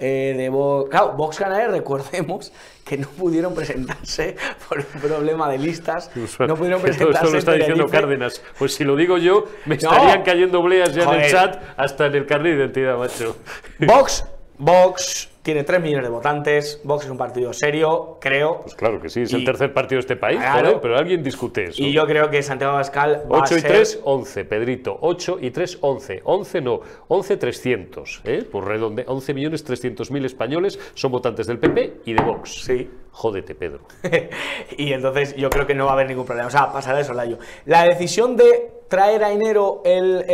[0.00, 2.52] Eh, de Vox, claro, Vox Canarias, recordemos
[2.84, 4.36] que no pudieron presentarse
[4.68, 6.10] por un problema de listas.
[6.38, 7.18] No pudieron presentarse.
[7.18, 8.42] Esto lo está diciendo Cárdenas.
[8.58, 12.14] Pues si lo digo yo, me estarían cayendo bleas ya en el chat, hasta en
[12.14, 13.36] el carnet de identidad, macho.
[13.78, 14.24] Vox,
[14.58, 18.60] Vox tiene 3 millones de votantes, Vox es un partido serio, creo.
[18.60, 20.38] Pues claro que sí, es el tercer partido de este país,
[20.82, 21.82] pero alguien discute eso.
[21.82, 24.98] Y yo creo que Santiago Abascal va 8 y 3, 11, Pedrito.
[25.00, 26.20] 8 y 3, 11.
[26.24, 28.44] 11 no, 11 300, ¿eh?
[28.50, 32.62] Por redonde, 11 millones 300 mil españoles son votantes del PP y de Vox.
[32.64, 32.90] Sí.
[33.12, 33.80] Jódete, Pedro.
[34.76, 36.48] y entonces yo creo que no va a haber ningún problema.
[36.48, 37.38] O sea, pasará eso, Layo.
[37.64, 40.24] La decisión de traer a enero el,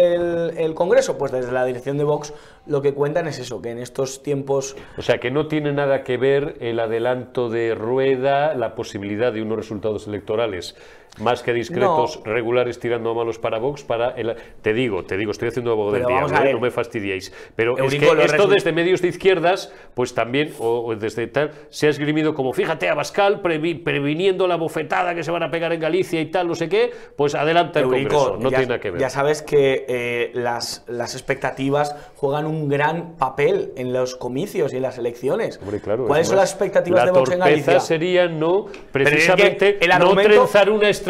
[0.56, 2.32] el, Congreso, pues desde la dirección de Vox
[2.66, 4.76] lo que cuentan es eso, que en estos tiempos...
[4.98, 9.42] O sea, que no tiene nada que ver el adelanto de rueda, la posibilidad de
[9.42, 10.74] unos resultados electorales
[11.18, 14.34] más que discretos, regulares, tirando a malos para Vox, para el...
[14.62, 16.52] Te digo, te digo, estoy haciendo abogado del diablo, ¿eh?
[16.52, 17.32] no me fastidiéis.
[17.54, 21.90] Pero es que esto desde medios de izquierdas, pues también, o, desde tal, se ha
[21.90, 26.26] esgrimido como, fíjate, Abascal previniendo la bofetada que se van a pegar en Galicia y
[26.26, 29.00] tal, no sé qué, pues adelanta el Congreso, no tiene nada que ver.
[29.00, 34.76] Ya sabes que eh, las, las expectativas juegan un gran papel en los comicios y
[34.76, 35.58] en las elecciones.
[36.06, 37.80] ¿Cuáles son las expectativas de Vox en Galicia?
[37.80, 41.05] sería no, precisamente, no trenzar una estrategia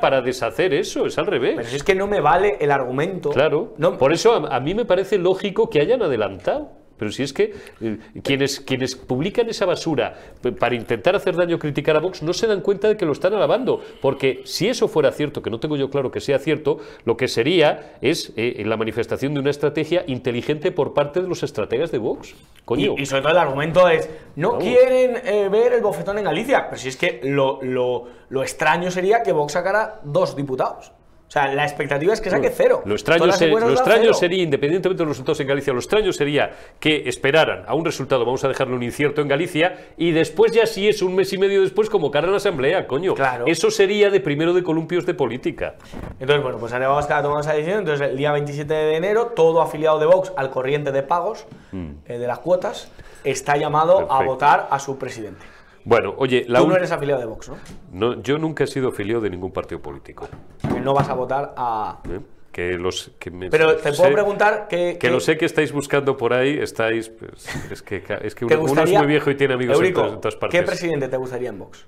[0.00, 1.54] para deshacer eso, es al revés.
[1.56, 3.30] Pero si es que no me vale el argumento.
[3.30, 6.79] Claro, por eso a, mí me parece lógico que hayan adelantado.
[7.00, 10.14] Pero si es que eh, quienes, quienes publican esa basura
[10.58, 13.32] para intentar hacer daño, criticar a Vox, no se dan cuenta de que lo están
[13.32, 13.80] alabando.
[14.02, 17.26] Porque si eso fuera cierto, que no tengo yo claro que sea cierto, lo que
[17.26, 21.96] sería es eh, la manifestación de una estrategia inteligente por parte de los estrategas de
[21.96, 22.34] Vox.
[22.66, 22.96] Coño.
[22.98, 26.66] Y, sobre todo el argumento es, no quieren eh, ver el bofetón en Galicia.
[26.68, 30.92] Pero si es que lo, lo, lo extraño sería que Vox sacara dos diputados.
[31.30, 32.82] O sea, la expectativa es que saque cero.
[32.84, 36.50] Lo extraño, sería, independientemente de los resultados en Galicia, lo extraño sería
[36.80, 40.66] que esperaran a un resultado, vamos a dejarlo un incierto en Galicia, y después ya
[40.66, 43.14] si es un mes y medio después convocaran a la asamblea, coño.
[43.14, 43.44] Claro.
[43.46, 45.76] Eso sería de primero de columpios de política.
[46.18, 47.78] Entonces, bueno, pues ahora vamos a tomar esa decisión.
[47.78, 51.90] Entonces, el día 27 de enero, todo afiliado de Vox al corriente de pagos mm.
[52.06, 52.90] eh, de las cuotas
[53.22, 55.46] está llamado a votar a su presidente.
[55.84, 57.56] Bueno, oye, la Tú no eres afiliado de Vox, ¿no?
[57.92, 58.22] ¿no?
[58.22, 60.28] Yo nunca he sido afiliado de ningún partido político.
[60.60, 62.00] Que no vas a votar a...
[62.08, 62.20] ¿Eh?
[62.52, 66.32] Que los, que Pero te puedo preguntar que, que, lo sé que estáis buscando por
[66.32, 67.08] ahí, estáis...
[67.08, 70.60] Pues, es que, es que uno, es muy viejo y tiene amigos en, todas, partes.
[70.60, 71.86] ¿Qué presidente te gustaría en Vox?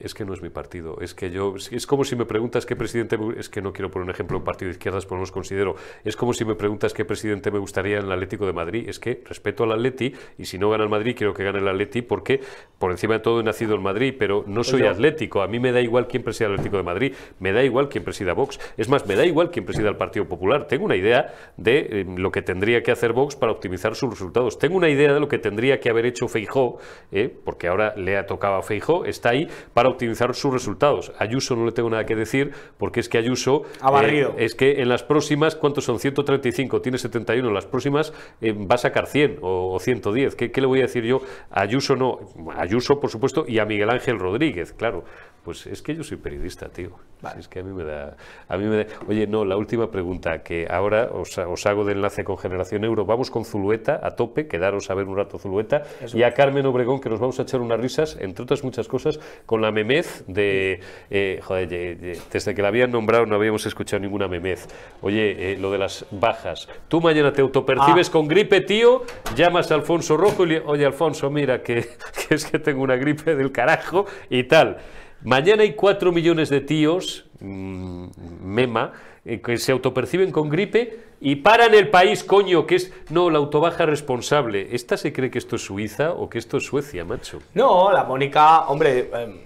[0.00, 0.98] Es que no es mi partido.
[1.00, 4.04] Es que yo, es como si me preguntas qué presidente, es que no quiero poner
[4.04, 5.76] un ejemplo un partido de izquierdas, pero no los considero.
[6.04, 8.88] Es como si me preguntas qué presidente me gustaría en el Atlético de Madrid.
[8.88, 11.68] Es que respeto al Atleti y si no gana el Madrid, quiero que gane el
[11.68, 12.40] Atleti porque
[12.78, 15.42] por encima de todo he nacido en Madrid, pero no soy atlético.
[15.42, 18.04] A mí me da igual quién presida el Atlético de Madrid, me da igual quién
[18.04, 18.58] presida Vox.
[18.76, 20.66] Es más, me da igual quién presida el Partido Popular.
[20.66, 24.58] Tengo una idea de eh, lo que tendría que hacer Vox para optimizar sus resultados.
[24.58, 26.78] Tengo una idea de lo que tendría que haber hecho Feijó,
[27.12, 31.12] eh, porque ahora le ha tocado a Feijó, está ahí para optimizar sus resultados.
[31.18, 34.34] Ayuso no le tengo nada que decir porque es que Ayuso ha barrido.
[34.38, 35.98] Eh, es que en las próximas, ¿cuántos son?
[35.98, 40.34] 135, tiene 71, en las próximas eh, va a sacar 100 o, 110.
[40.34, 41.20] ¿Qué, ¿Qué, le voy a decir yo?
[41.50, 42.18] Ayuso no,
[42.56, 45.04] Ayuso por supuesto y a Miguel Ángel Rodríguez, claro.
[45.44, 46.90] Pues es que yo soy periodista, tío.
[47.38, 48.16] Es que a mí me da,
[48.48, 52.24] a mí me Oye, no, la última pregunta que ahora os, os, hago de enlace
[52.24, 53.04] con Generación Euro.
[53.04, 55.82] Vamos con Zulueta a tope, quedaros a ver un rato Zulueta
[56.14, 59.20] y a Carmen Obregón que nos vamos a echar unas risas, entre otras muchas cosas,
[59.44, 60.80] con la memez de,
[61.10, 64.66] eh, joder, desde que la habían nombrado no habíamos escuchado ninguna memez.
[65.02, 66.68] Oye, eh, lo de las bajas.
[66.88, 68.12] Tú mañana te autopercibes ah.
[68.12, 69.04] con gripe, tío,
[69.36, 71.86] llamas a Alfonso Rojo y le, oye Alfonso, mira que,
[72.28, 74.78] que es que tengo una gripe del carajo y tal.
[75.22, 78.06] Mañana hay cuatro millones de tíos, mm,
[78.42, 78.92] mema,
[79.24, 83.38] eh, que se autoperciben con gripe y paran el país, coño, que es, no, la
[83.38, 84.74] autobaja responsable.
[84.74, 87.40] ¿Esta se cree que esto es Suiza o que esto es Suecia, macho?
[87.52, 89.40] No, la Mónica, hombre, em,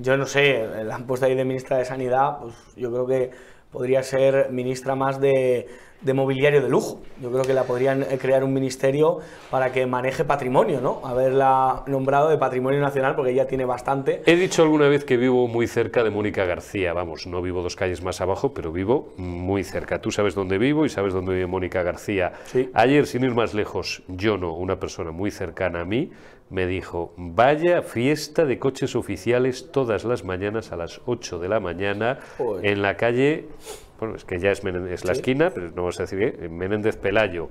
[0.00, 3.30] yo no sé, la han puesto ahí de ministra de Sanidad, pues yo creo que
[3.72, 5.66] podría ser ministra más de
[6.00, 7.00] de mobiliario de lujo.
[7.20, 9.18] Yo creo que la podrían eh, crear un ministerio
[9.50, 11.00] para que maneje patrimonio, ¿no?
[11.04, 14.22] Haberla nombrado de patrimonio nacional porque ella tiene bastante.
[14.26, 17.76] He dicho alguna vez que vivo muy cerca de Mónica García, vamos, no vivo dos
[17.76, 20.00] calles más abajo, pero vivo muy cerca.
[20.00, 22.32] Tú sabes dónde vivo y sabes dónde vive Mónica García.
[22.74, 26.10] Ayer, sin ir más lejos, yo no, una persona muy cercana a mí,
[26.50, 31.60] me dijo, vaya fiesta de coches oficiales todas las mañanas a las 8 de la
[31.60, 32.18] mañana
[32.62, 33.46] en la calle
[33.98, 36.96] bueno, es que ya es, es la esquina, pero no vamos a decir bien, Menéndez
[36.96, 37.48] Pelayo.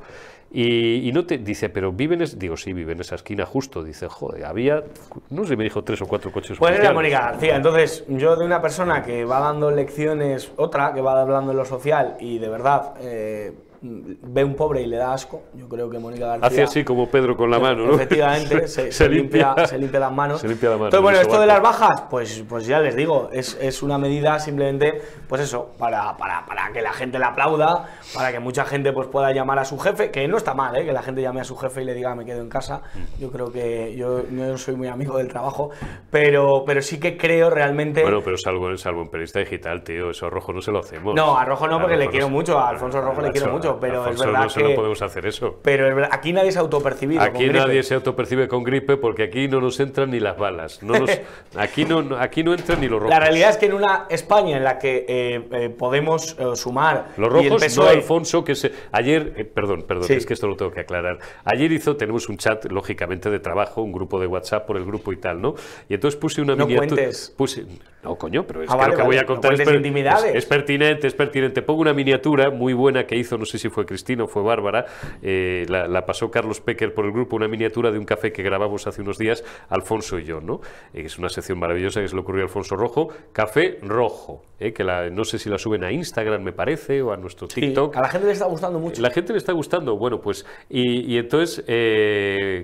[0.50, 3.84] Y, no te dice, pero viven, es, digo, sí, vive en esa esquina justo.
[3.84, 4.82] Dice, joder, había,
[5.30, 6.58] no sé, me dijo tres o cuatro coches.
[6.58, 7.58] Pues era Mónica García.
[7.58, 11.66] Entonces, yo de una persona que va dando lecciones, otra que va hablando en lo
[11.66, 12.94] social y de verdad.
[13.02, 13.52] Eh,
[13.82, 15.44] ve un pobre y le da asco.
[15.54, 16.48] Yo creo que Mónica García.
[16.48, 17.94] Hace así como Pedro con la mano, ¿no?
[17.94, 20.42] Efectivamente, se, limpia, se, limpia, las manos.
[20.42, 20.86] Se limpia la mano.
[20.88, 24.40] Entonces, bueno, esto de las bajas, pues, pues ya les digo, es, es una medida
[24.40, 28.92] simplemente, pues eso, para, para, para, que la gente la aplauda, para que mucha gente
[28.94, 30.86] pues pueda llamar a su jefe, que no está mal, ¿eh?
[30.86, 32.82] que la gente llame a su jefe y le diga me quedo en casa.
[32.94, 33.22] Mm.
[33.22, 35.72] Yo creo que yo no soy muy amigo del trabajo,
[36.12, 38.02] pero, pero sí que creo realmente.
[38.02, 41.16] Bueno, pero salvo, salvo en periodista digital, tío, eso a Rojo no se lo hacemos.
[41.16, 44.10] No, a Rojo no, porque le quiero mucho, a Alfonso Rojo le quiero mucho pero
[44.10, 45.60] es verdad no, no podemos hacer eso.
[45.62, 47.20] Pero aquí nadie se autopercibe.
[47.20, 50.82] Aquí nadie se autopercibe con gripe porque aquí no nos entran ni las balas.
[50.82, 50.94] No
[51.58, 53.10] aquí, no, aquí no entran ni los rojos.
[53.10, 57.10] La realidad es que en una España en la que eh, eh, podemos eh, sumar.
[57.18, 60.82] Los rojos, no Alfonso, que se, ayer, perdón, perdón, es que esto lo tengo que
[60.82, 61.20] aclarar.
[61.46, 65.12] Ayer hizo, tenemos un chat, lógicamente, de trabajo, un grupo de WhatsApp por el grupo
[65.12, 65.56] y tal, ¿no?
[65.90, 67.04] Y entonces puse una no miniatura.
[67.36, 67.66] Puse,
[68.04, 71.14] no, coño, pero es ah, que lo que voy a contar es, es, pertinente, es
[71.14, 71.62] pertinente.
[71.62, 74.86] Pongo una miniatura muy buena que hizo, no sé si fue Cristina o fue Bárbara,
[75.22, 78.88] eh, la, pasó Carlos Pecker por el grupo, una miniatura de un café que grabamos
[78.88, 80.62] hace unos días, Alfonso y yo, ¿no?
[80.94, 84.74] Eh, es una sección maravillosa que se le ocurrió a Alfonso Rojo, Café Rojo, eh,
[84.74, 87.96] que la, no sé si la suben a Instagram, me parece, o a nuestro TikTok.
[87.96, 89.02] a la gente le está gustando mucho.
[89.02, 91.64] La gente le está gustando, bueno, pues, y, y entonces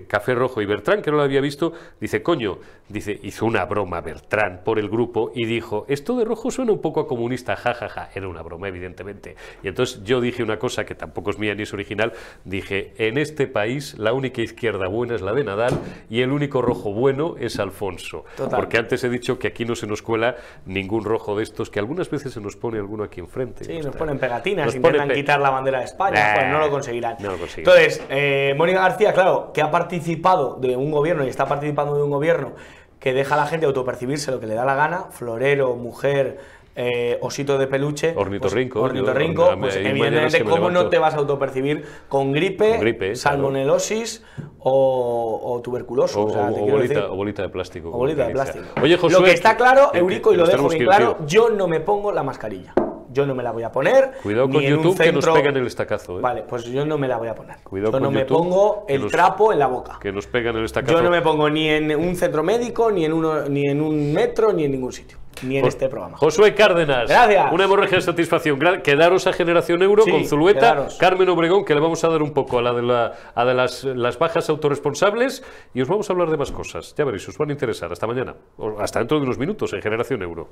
[0.08, 4.02] Café Rojo y Bertrán, que no lo había visto, dice, coño, dice, hizo una broma
[4.02, 7.90] Bertrán por el grupo y dijo, esto de rojo suena un poco a comunista, jajaja,
[7.90, 8.10] ja, ja.
[8.14, 9.36] era una broma evidentemente.
[9.64, 12.14] Y entonces yo dije una cosa que tampoco es mía ni es original,
[12.46, 15.74] dije, en este país la única izquierda buena es la de Nadal
[16.10, 18.26] y el único rojo bueno es Alfonso.
[18.50, 21.80] Porque antes he dicho que aquí no se nos cuela ningún rojo de estos, que
[21.80, 23.64] algunas veces se nos pone alguno aquí enfrente.
[23.64, 27.18] Sí, nos ponen pegatinas, nos intentan quitar la bandera de España, pues no lo conseguirán.
[27.20, 32.04] Entonces, eh, Mónica García, claro, que ha participado de un gobierno y está participando de
[32.04, 32.54] un gobierno
[33.00, 36.40] que deja a la gente autopercibirse lo que le da la gana, florero, mujer,
[36.76, 41.86] eh, osito de peluche, ornitorrinco, pues, ornitorrinco, pues evidentemente cómo no te vas a autopercibir
[42.08, 44.24] con gripe, salmonelosis
[44.60, 46.22] o, tuberculoso.
[46.22, 47.90] O, bolita, de plástico.
[47.90, 48.66] O bolita de plástico.
[48.82, 51.80] Oye, Josué, lo que está claro, Eurico, y lo dejo bien claro, yo no me
[51.80, 52.74] pongo la mascarilla
[53.14, 54.14] yo no me la voy a poner.
[54.24, 56.18] Cuidado con YouTube que nos pegan el estacazo.
[56.18, 56.22] ¿eh?
[56.22, 57.58] Vale, pues yo no me la voy a poner.
[57.64, 60.00] Cuidado yo no me pongo el trapo en la boca.
[60.02, 60.98] Que nos pegan el estacazo.
[60.98, 64.12] Yo no me pongo ni en un centro médico, ni en, uno, ni en un
[64.12, 65.18] metro, ni en ningún sitio.
[65.42, 66.18] Ni en este programa.
[66.18, 67.10] Josué Cárdenas.
[67.10, 67.52] Gracias.
[67.52, 68.60] Una hemorragia de satisfacción.
[68.84, 72.60] Quedaros a Generación Euro con Zulueta, Carmen Obregón, que le vamos a dar un poco
[72.60, 76.30] a la de, la, a de las, las bajas autorresponsables y os vamos a hablar
[76.30, 76.94] de más cosas.
[76.98, 77.92] Ya veréis, os van a interesar.
[77.92, 78.36] Hasta mañana.
[78.80, 80.50] hasta dentro de unos minutos en Generación Euro.